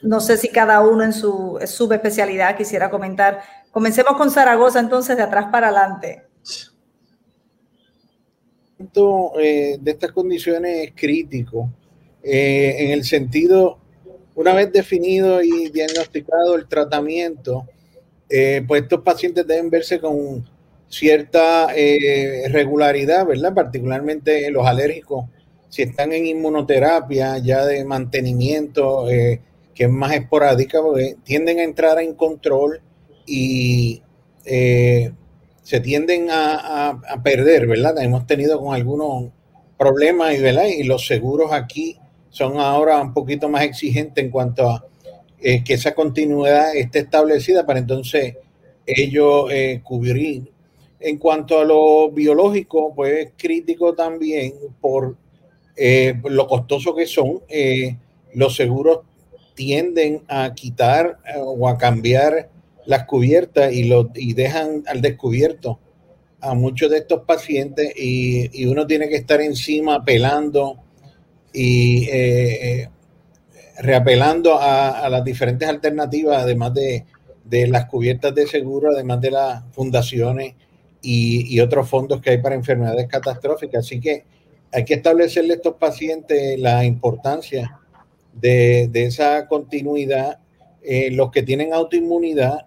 [0.03, 3.62] No sé si cada uno en su subespecialidad quisiera comentar.
[3.73, 6.23] Comencemos con Zaragoza entonces de atrás para adelante.
[9.41, 11.71] Eh, de estas condiciones es crítico,
[12.23, 13.79] eh, en el sentido,
[14.35, 17.67] una vez definido y diagnosticado el tratamiento,
[18.29, 20.47] eh, pues estos pacientes deben verse con
[20.89, 21.69] cierta
[22.49, 23.55] regularidad, ¿verdad?
[23.55, 25.25] Particularmente los alérgicos,
[25.71, 29.41] si están en inmunoterapia ya de mantenimiento, que
[29.75, 32.83] es más esporádica, porque tienden a entrar en control
[33.35, 34.03] y
[35.63, 37.97] se tienden a, perder, ¿verdad?
[38.03, 39.31] Hemos tenido con algunos
[39.79, 40.67] problemas, ¿verdad?
[40.67, 41.97] Y los seguros aquí
[42.31, 44.85] son ahora un poquito más exigentes en cuanto a
[45.41, 48.37] eh, que esa continuidad esté establecida para entonces
[48.87, 50.51] ellos eh, cubrir.
[51.01, 55.17] En cuanto a lo biológico, pues crítico también por
[55.77, 57.41] eh, lo costoso que son.
[58.35, 59.01] los seguros
[59.55, 62.49] tienden a quitar o a cambiar
[62.87, 65.79] las cubiertas y, lo, y dejan al descubierto
[66.43, 70.77] a muchos de estos pacientes y, uno tiene que estar encima apelando
[71.53, 72.89] y eh, eh,
[73.79, 77.05] reapelando a, las diferentes alternativas, además de,
[77.69, 80.55] las cubiertas de seguro, además de las fundaciones
[81.01, 83.87] y, otros fondos que hay para enfermedades catastróficas.
[83.87, 84.25] Así que
[84.73, 87.79] hay que establecerle a estos pacientes la importancia
[88.33, 90.39] de, esa continuidad.
[90.85, 92.67] Eh, los que tienen autoinmunidad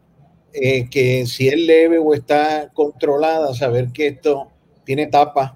[0.58, 4.48] eh, que si es leve o está controlada, saber que esto
[4.86, 5.52] tiene etapas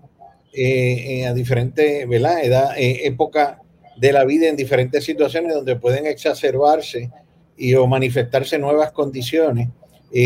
[0.52, 2.44] eh, a diferentes, ¿verdad?
[2.44, 3.62] Edad, eh, época
[3.96, 7.10] de la vida en diferentes situaciones donde pueden exacerbarse
[7.56, 9.70] y o manifestarse nuevas condiciones.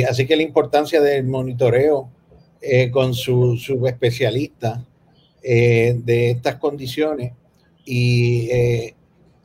[0.09, 2.09] así que la importancia del monitoreo
[2.91, 4.85] con su subespecialista
[5.41, 7.33] de estas condiciones
[7.85, 8.49] y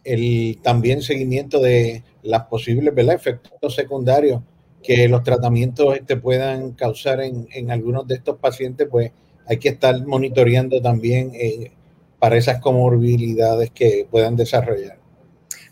[0.04, 3.14] el también seguimiento de las posibles ¿verdad?
[3.14, 4.42] efectos secundarios
[4.88, 9.12] que los tratamientos este, puedan causar en, en, algunos de estos pacientes, pues
[9.46, 11.72] hay que estar monitoreando también eh,
[12.18, 14.96] para esas comorbilidades que puedan desarrollar.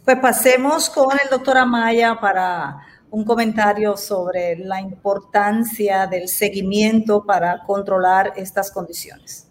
[0.05, 2.77] Pues pasemos con el doctor Amaya para
[3.09, 9.46] un comentario sobre la importancia del seguimiento para controlar estas condiciones.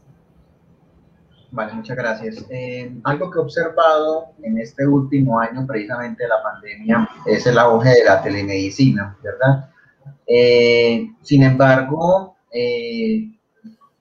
[1.56, 2.45] Vale, muchas gracias.
[2.49, 7.58] Eh, algo que he observado en este último año, precisamente de la pandemia, es el
[7.58, 9.70] auge de la telemedicina, ¿verdad?
[10.28, 13.32] Eh, sin embargo, eh,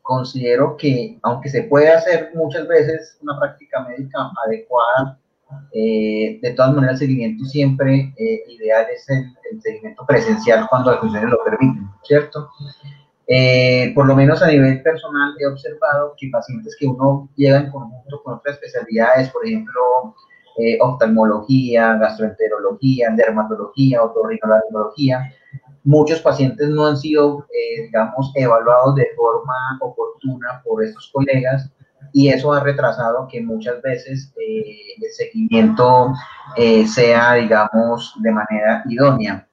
[0.03, 5.17] considero que aunque se puede hacer muchas veces una práctica médica adecuada,
[5.73, 8.13] de todas maneras el seguimiento siempre
[8.49, 12.49] ideal es el, seguimiento presencial cuando las funciones lo permiten, ¿cierto?
[13.27, 17.71] Eh, por lo menos a nivel personal he observado que pacientes que uno llega en
[17.71, 20.15] conjunto con otras especialidades, por ejemplo,
[20.59, 25.33] eh, oftalmología, gastroenterología, dermatología, otorrinolaringología,
[25.85, 31.71] muchos pacientes no han sido, eh, digamos, evaluados de forma oportuna por estos colegas
[32.13, 36.13] y eso ha retrasado que muchas veces el seguimiento
[36.87, 39.49] sea, digamos, de manera idónea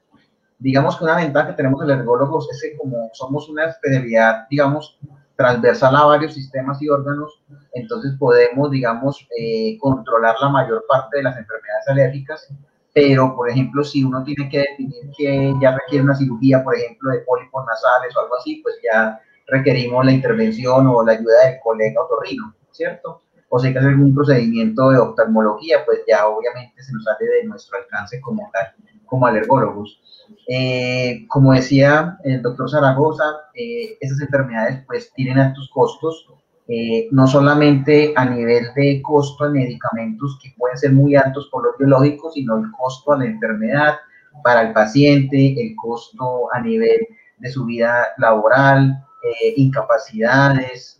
[0.61, 4.99] digamos que una ventaja que tenemos los alergólogos es que como somos una especialidad, digamos,
[5.35, 7.41] transversal a varios sistemas y órganos,
[7.73, 12.53] entonces podemos, digamos, eh, controlar la mayor parte de las enfermedades alérgicas,
[12.93, 17.11] pero, por ejemplo, si uno tiene que definir que ya requiere una cirugía, por ejemplo,
[17.11, 21.59] de pólipos nasales o algo así, pues ya requerimos la intervención o la ayuda del
[21.63, 23.21] colega otorrino, ¿cierto?
[23.49, 27.25] O si hay que hacer algún procedimiento de oftalmología, pues ya obviamente se nos sale
[27.25, 28.67] de nuestro alcance como tal,
[29.05, 30.01] como alergólogos.
[30.47, 33.23] Eh, como decía el doctor Zaragoza,
[33.53, 36.27] eh, esas enfermedades pues tienen altos costos,
[36.67, 41.63] eh, no solamente a nivel de costo de medicamentos que pueden ser muy altos por
[41.63, 43.95] los biológicos, sino el costo a la enfermedad
[44.43, 47.07] para el paciente, el costo a nivel
[47.37, 49.03] de su vida laboral,
[49.55, 50.97] incapacidades,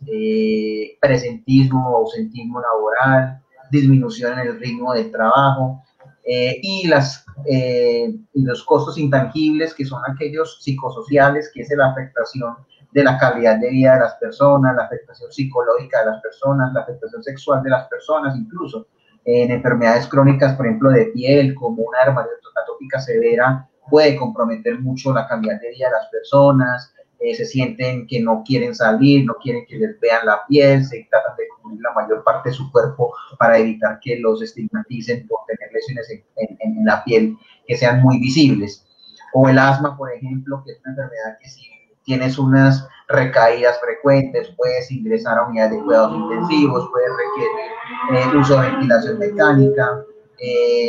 [1.00, 5.82] presentismo o ausentismo laboral, disminución en el ritmo de trabajo.
[6.24, 11.90] Eh, y, las, eh, y los costos intangibles, que son aquellos psicosociales, que es la
[11.90, 12.54] afectación
[12.92, 16.80] de la calidad de vida de las personas, la afectación psicológica de las personas, la
[16.80, 18.86] afectación sexual de las personas, incluso
[19.24, 25.12] en enfermedades crónicas, por ejemplo, de piel, como una dermatitis atópica severa, puede comprometer mucho
[25.12, 29.34] la calidad de vida de las personas, eh, se sienten que no quieren salir, no
[29.34, 32.70] quieren que les vean la piel, se tratan de cubrir la mayor parte de su
[32.72, 38.18] cuerpo para evitar que los estigmaticen por tener lesiones en, la piel que sean muy
[38.18, 38.86] visibles.
[39.34, 41.62] O el asma, por ejemplo, que es una enfermedad que si
[42.04, 47.10] tienes unas recaídas frecuentes, puedes ingresar a unidades de cuidados intensivos, puedes
[48.10, 50.04] requerir eh, uso de ventilación mecánica,
[50.38, 50.88] eh,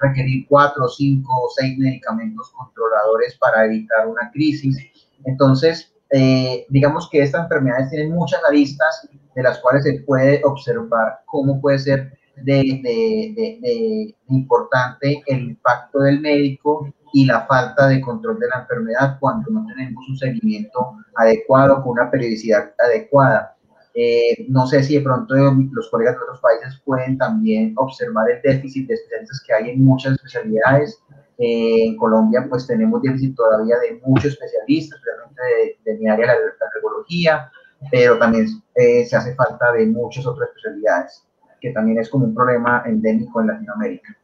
[0.00, 4.76] requerir cuatro, cinco o seis medicamentos controladores para evitar una crisis.
[5.24, 11.20] Entonces, eh, digamos que estas enfermedades tienen muchas aristas de las cuales se puede observar
[11.26, 18.48] cómo puede ser de, importante el impacto del médico y la falta de control de
[18.48, 23.56] la enfermedad cuando no tenemos un seguimiento adecuado con una periodicidad adecuada.
[23.94, 28.42] Eh, no sé si de pronto los colegas de otros países pueden también observar el
[28.42, 31.00] déficit de especialistas que hay en muchas especialidades
[31.38, 36.46] eh, en Colombia pues tenemos déficit todavía de muchos especialistas, realmente de, mi área de
[36.46, 37.50] la neurología,
[37.90, 41.25] pero también eh, se hace falta de muchas otras especialidades,
[41.66, 44.16] que también es como un problema endémico en Latinoamérica.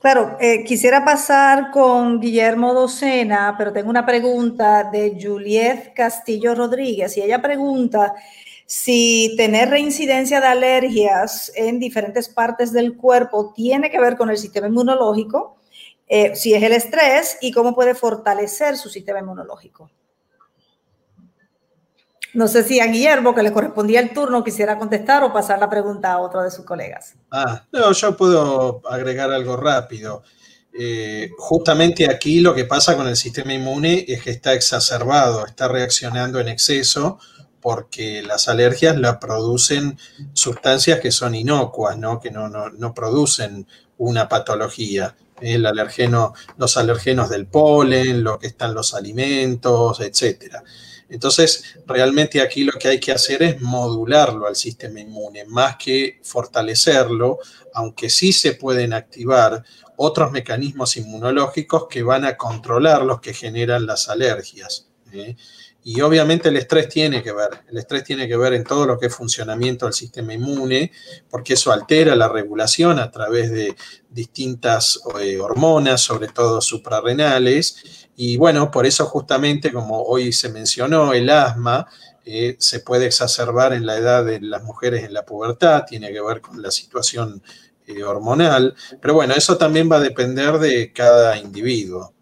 [0.00, 7.16] Claro, eh, quisiera pasar con Guillermo Docena, pero tengo una pregunta de Juliet Castillo Rodríguez
[7.16, 8.14] y ella pregunta
[8.66, 14.36] si tener reincidencia de alergias en diferentes partes del cuerpo tiene que ver con el
[14.36, 15.56] sistema inmunológico,
[16.06, 19.90] eh, si es el estrés y cómo puede fortalecer su sistema inmunológico.
[22.34, 25.68] No sé si a Guillermo, que le correspondía el turno, quisiera contestar o pasar la
[25.68, 27.14] pregunta a otro de sus colegas.
[27.30, 30.22] Ah, no, yo puedo agregar algo rápido.
[30.72, 35.68] Eh, justamente aquí lo que pasa con el sistema inmune es que está exacerbado, está
[35.68, 37.18] reaccionando en exceso
[37.60, 39.96] porque las alergias la producen
[40.32, 42.18] sustancias que son inocuas, ¿no?
[42.18, 43.68] que no, no, producen
[43.98, 45.14] una patología.
[45.40, 50.64] El alergeno, los alergenos del polen, lo que están los alimentos, etcétera.
[51.08, 56.20] Entonces, realmente aquí lo que hay que hacer es modularlo al sistema inmune, más que
[56.22, 57.38] fortalecerlo,
[57.74, 59.62] aunque sí se pueden activar
[59.96, 64.88] otros mecanismos inmunológicos que van a controlar los que generan las alergias.
[65.12, 65.36] ¿eh?
[65.84, 68.98] Y obviamente el estrés tiene que ver, el estrés tiene que ver en todo lo
[68.98, 70.92] que es funcionamiento del sistema inmune,
[71.28, 73.74] porque eso altera la regulación a través de
[74.08, 78.08] distintas eh, hormonas, sobre todo suprarrenales.
[78.14, 81.88] Y bueno, por eso justamente, como hoy se mencionó, el asma
[82.24, 86.20] eh, se puede exacerbar en la edad de las mujeres en la pubertad, tiene que
[86.20, 87.42] ver con la situación
[87.88, 92.14] eh, hormonal, pero bueno, eso también va a depender de cada individuo.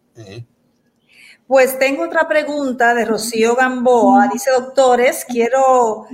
[1.51, 4.29] Pues tengo otra pregunta de Rocío Gamboa.
[4.33, 6.07] Dice, doctores, quiero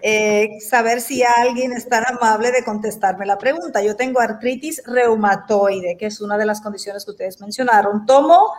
[0.00, 3.82] eh, saber si alguien es tan amable de contestarme la pregunta.
[3.82, 8.06] Yo tengo artritis reumatoide, que es una de las condiciones que ustedes mencionaron.
[8.06, 8.54] Tomo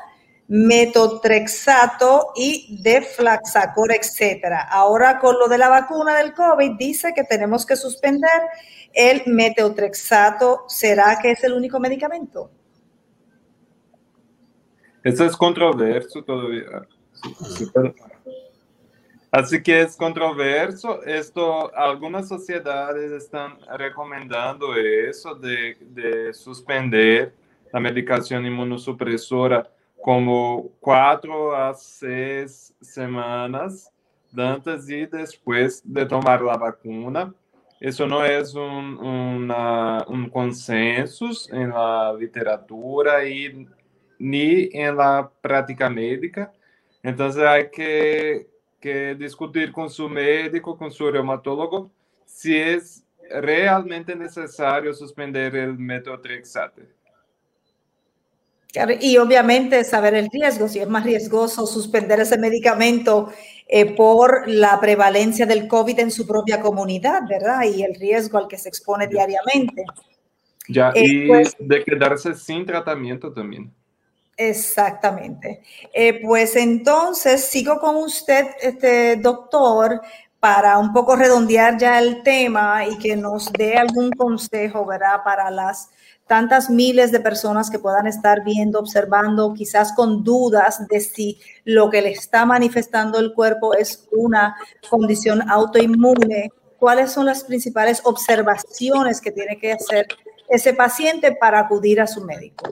[0.48, 4.68] metotrexato y deflaxacor, etcétera.
[4.70, 8.44] Ahora con lo de la vacuna del COVID dice que tenemos que suspender
[8.94, 10.66] el metotrexato.
[10.68, 12.52] ¿Será que es el único medicamento?
[15.04, 16.88] Eso es controverso todavía.
[19.32, 21.04] Así que es controverso.
[21.04, 27.34] Esto, algunas sociedades están recomendando eso de, de suspender
[27.72, 29.70] la medicación inmunosupresora
[30.02, 33.92] como cuatro a seis semanas
[34.36, 37.34] antes y después de tomar la vacuna.
[37.80, 43.68] Eso no es un, un consenso en la literatura y
[44.20, 46.54] ni en la práctica médica.
[47.02, 48.48] Entonces hay que,
[48.80, 51.90] que discutir con su médico, con su reumatólogo,
[52.26, 56.84] si es realmente necesario suspender el metotrexate.
[59.02, 63.32] y obviamente saber el riesgo, si es más riesgoso suspender ese medicamento
[63.68, 67.64] eh, por la prevalencia del COVID en su propia comunidad, ¿verdad?
[67.64, 69.86] Y el riesgo al que se expone diariamente.
[70.68, 73.74] Ya, eh, y pues de quedarse sin tratamiento también.
[74.40, 75.62] Exactamente.
[75.94, 80.02] Eh, pues entonces sigo con usted, este doctor,
[80.40, 85.24] para un poco redondear ya el tema y que nos dé algún consejo, ¿verdad?
[85.26, 85.90] Para las
[86.26, 91.90] tantas miles de personas que puedan estar viendo, observando, quizás con dudas de si lo
[91.90, 94.56] que le está manifestando el cuerpo es una
[94.90, 96.50] condición autoinmune.
[96.78, 100.08] ¿Cuáles son las principales observaciones que tiene que hacer
[100.48, 102.72] ese paciente para acudir a su médico?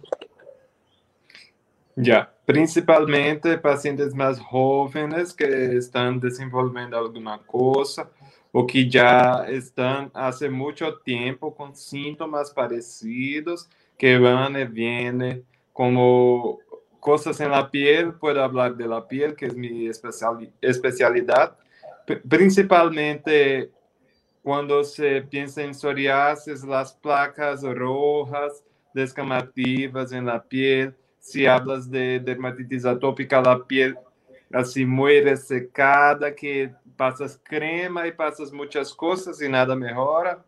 [2.00, 8.08] Ya, principalmente pacientes más jóvenes que están desenvolviendo alguna cosa
[8.52, 13.68] o que ya están hace mucho tiempo con síntomas parecidos
[13.98, 15.44] que van y vienen
[15.74, 16.60] como
[17.00, 21.58] cosas en la piel, puedo hablar de la piel, que es mi especialidad,
[22.30, 23.72] principalmente
[24.44, 30.96] cuando se piensa en psoriasis, las placas rojas descamativas en la piel,
[31.28, 33.98] si hablas de dermatitis atópica, la piel
[34.54, 40.42] así muy resecada, que pasas crema y pasas muchas cosas y nada mejora.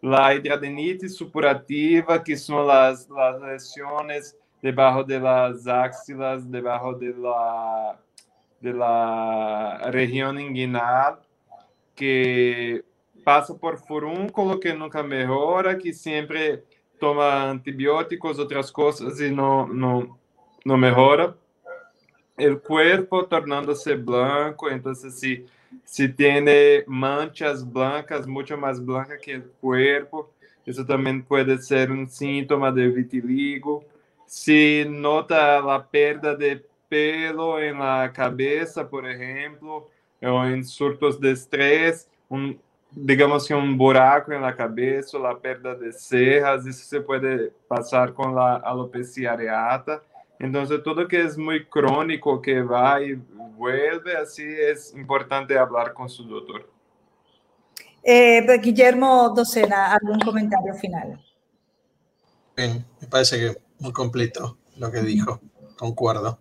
[0.00, 8.00] La hidradenitis supurativa, que son las, las lesiones debajo de las axilas, debajo de la,
[8.58, 11.18] de la región inguinal,
[11.94, 12.82] que
[13.22, 16.64] pasa por furúnculo, que nunca mejora, que siempre
[16.98, 20.18] toma antibióticos, otras cosas y no, no,
[20.64, 21.34] no mejora.
[22.36, 25.46] El cuerpo tornándose blanco, entonces si,
[25.84, 30.30] si tiene manchas blancas, mucho más blancas que el cuerpo,
[30.66, 33.84] eso también puede ser un síntoma de vitiligo.
[34.26, 39.88] Si nota la pérdida de pelo en la cabeza, por ejemplo,
[40.20, 42.60] o en surtos de estrés, un,
[42.96, 48.14] digamos que un buraco en la cabeza, la pérdida de cejas, eso se puede pasar
[48.14, 50.02] con la alopecia areata.
[50.38, 53.14] Entonces, todo que es muy crónico, que va y
[53.56, 56.68] vuelve, así es importante hablar con su doctor.
[58.02, 61.22] Eh, Guillermo Docena, ¿algún comentario final?
[62.56, 65.40] Bien, me parece que muy completo lo que dijo,
[65.76, 66.38] concuerdo.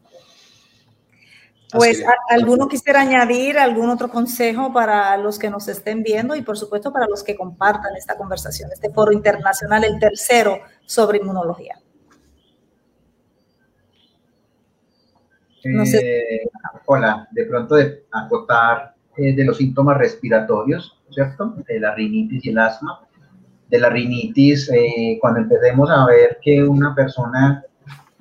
[1.72, 6.58] Pues, ¿alguno quisiera añadir algún otro consejo para los que nos estén viendo y, por
[6.58, 11.80] supuesto, para los que compartan esta conversación, este foro internacional, el tercero sobre inmunología?
[15.64, 16.48] Eh,
[16.86, 21.56] hola, de pronto de acotar eh, de los síntomas respiratorios, ¿cierto?
[21.68, 23.02] De la rinitis y el asma.
[23.68, 27.66] De la rinitis, eh, cuando empecemos a ver que una persona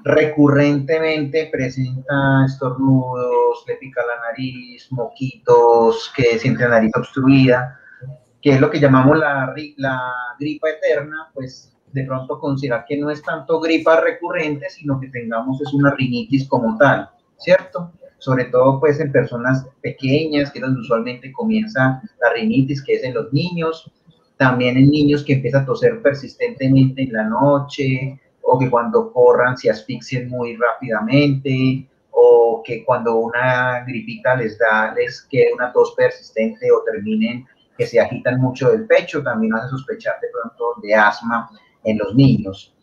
[0.04, 7.80] recurrentemente presenta estornudos, le pica la nariz, moquitos, que siente la nariz obstruida,
[8.42, 13.08] que es lo que llamamos la, la gripa eterna, pues de pronto considerar que no
[13.08, 17.92] es tanto gripa recurrente, sino que tengamos es una rinitis como tal, ¿cierto?
[18.18, 23.04] Sobre todo pues en personas pequeñas, que es donde usualmente comienza la rinitis, que es
[23.04, 23.90] en los niños,
[24.36, 29.56] también en niños que empieza a toser persistentemente en la noche, o que cuando corran
[29.56, 35.94] se asfixien muy rápidamente, o que cuando una gripita les da, les quede una tos
[35.96, 40.94] persistente o terminen que se agitan mucho del pecho, también hace sospechar de pronto de
[40.94, 41.50] asma
[41.82, 42.74] en los niños.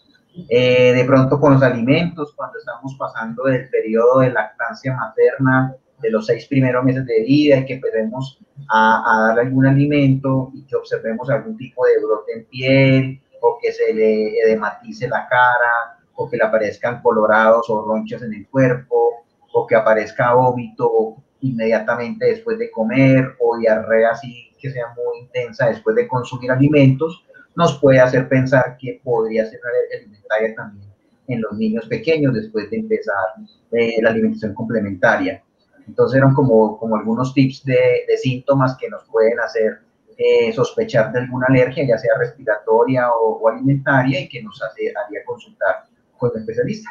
[0.50, 6.10] Eh, de pronto con los alimentos, cuando estamos pasando del periodo de lactancia materna, de
[6.10, 8.40] los seis primeros meses de vida y que empecemos
[8.70, 13.58] a, a dar algún alimento y que observemos algún tipo de brote en piel, o
[13.62, 18.48] que se le edematice la cara, o que le aparezcan colorados o ronchas en el
[18.48, 25.20] cuerpo, o que aparezca vómito inmediatamente después de comer, o diarrea así que sea muy
[25.26, 27.26] intensa después de consumir alimentos,
[27.56, 30.92] nos puede hacer pensar que podría ser una alimentaria también
[31.28, 33.26] en los niños pequeños después de empezar
[33.72, 35.44] eh, la alimentación complementaria.
[35.88, 39.80] Entonces eran como, como algunos tips de, de síntomas que nos pueden hacer
[40.18, 45.24] eh, sospechar de alguna alergia, ya sea respiratoria o, alimentaria, y que nos hace, haría
[45.26, 45.86] consultar
[46.18, 46.90] con el especialista.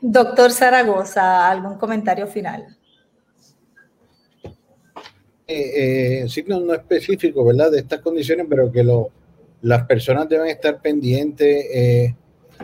[0.00, 2.76] Doctor Zaragoza, ¿algún comentario final?
[5.48, 7.70] Eh, eh, signos no específicos, ¿verdad?
[7.70, 9.10] De estas condiciones, pero que lo,
[9.62, 12.14] las personas deben estar pendientes eh,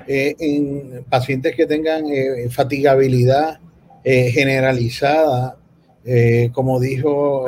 [0.07, 2.05] en pacientes que tengan
[2.51, 3.61] fatigabilidad
[4.03, 5.59] generalizada,
[6.53, 7.47] como dijo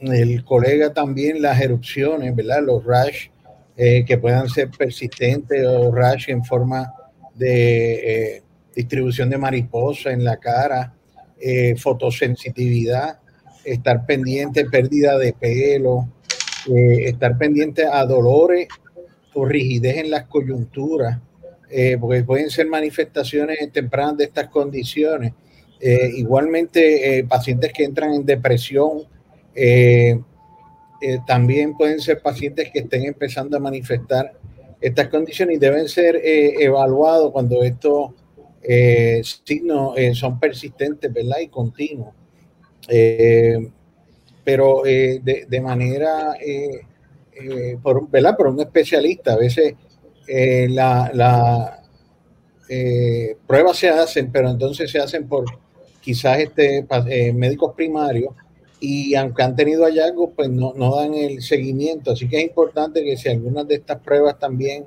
[0.00, 2.62] el colega también las erupciones, ¿verdad?
[2.62, 3.28] Los rash
[3.76, 6.92] eh, que puedan ser persistentes o rash en forma
[7.34, 8.42] de eh,
[8.74, 10.94] distribución de mariposa en la cara,
[11.40, 13.18] eh, fotosensitividad,
[13.64, 16.08] estar pendiente, pérdida de pelo,
[16.66, 18.68] estar pendiente a dolores
[19.32, 21.18] o rigidez en las coyunturas,
[21.98, 25.32] porque pueden ser manifestaciones tempranas de estas condiciones.
[25.80, 29.04] igualmente, pacientes que entran en depresión,
[29.54, 30.20] eh,
[31.02, 34.32] eh, también pueden ser pacientes que estén empezando a manifestar
[34.80, 38.12] estas condiciones y deben ser eh, evaluados cuando estos
[39.44, 41.38] signos son persistentes, ¿verdad?
[41.40, 42.14] Y continuos.
[44.44, 46.34] pero de, manera,
[47.82, 49.74] por, un especialista, a veces
[50.28, 51.82] la, la
[53.46, 55.46] pruebas se hacen, pero entonces se hacen por
[56.02, 56.86] quizás este,
[57.32, 58.34] médicos primarios
[58.80, 62.12] y aunque han tenido hallazgos, pues no, no, dan el seguimiento.
[62.12, 64.86] Así que es importante que si algunas de estas pruebas también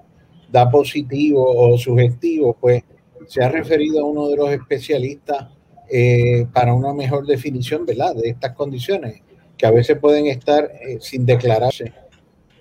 [0.51, 2.83] da positivo o sugestivo, pues
[3.27, 5.47] se ha referido a uno de los especialistas
[5.89, 8.15] eh, para una mejor definición ¿verdad?
[8.15, 9.21] de estas condiciones,
[9.55, 11.93] que a veces pueden estar eh, sin declararse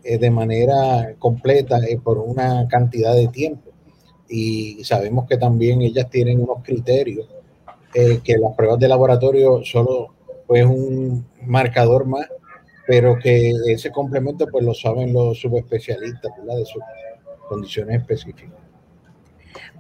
[0.05, 3.71] eh, de manera completa por una cantidad de tiempo.
[4.29, 7.27] Y sabemos que también ellas tienen unos criterios
[7.93, 10.15] que las pruebas de laboratorio solo
[10.53, 12.29] pues un marcador más,
[12.87, 16.83] pero que ese complemento pues lo saben los subespecialistas de sus
[17.49, 18.62] condiciones específicas.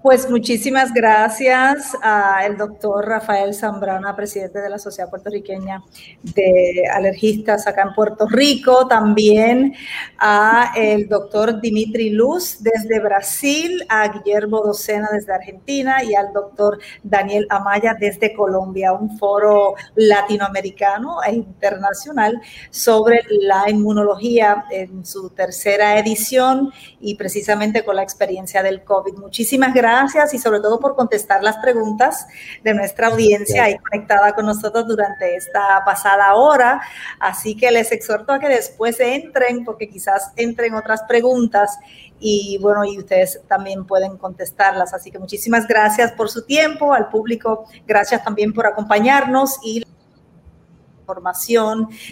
[0.02, 5.80] Pues muchísimas gracias al doctor Rafael Zambrana, presidente de la Sociedad Puertorriqueña
[6.22, 8.88] de Alergistas acá en Puerto Rico.
[8.88, 9.74] También
[10.18, 16.80] a el doctor Dimitri Luz desde Brasil, a Guillermo Docena desde Argentina y al doctor
[17.04, 18.92] Daniel Amaya desde Colombia.
[18.92, 27.94] Un foro latinoamericano e internacional sobre la inmunología en su tercera edición y precisamente con
[27.94, 29.14] la experiencia del COVID.
[29.14, 32.26] Muchísimas muchísimas gracias y sobre todo por contestar las preguntas
[32.64, 36.80] de nuestra audiencia ahí conectada con nosotros durante esta pasada hora.
[37.20, 41.78] Así que les exhorto a que después entren, porque quizás entren otras preguntas
[42.18, 44.94] y bueno, y ustedes también pueden contestarlas.
[44.94, 49.84] Así que muchísimas gracias por su tiempo, al público, gracias también por acompañarnos y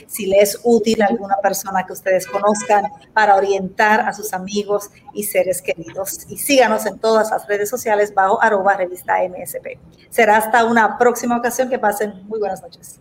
[0.07, 4.91] si le es útil a alguna persona que ustedes conozcan para orientar a sus amigos
[5.15, 6.27] y seres queridos.
[6.29, 9.79] Y síganos en todas las redes sociales bajo arroba revista MSP.
[10.11, 11.69] Será hasta una próxima ocasión.
[11.71, 13.01] Que pasen muy buenas noches.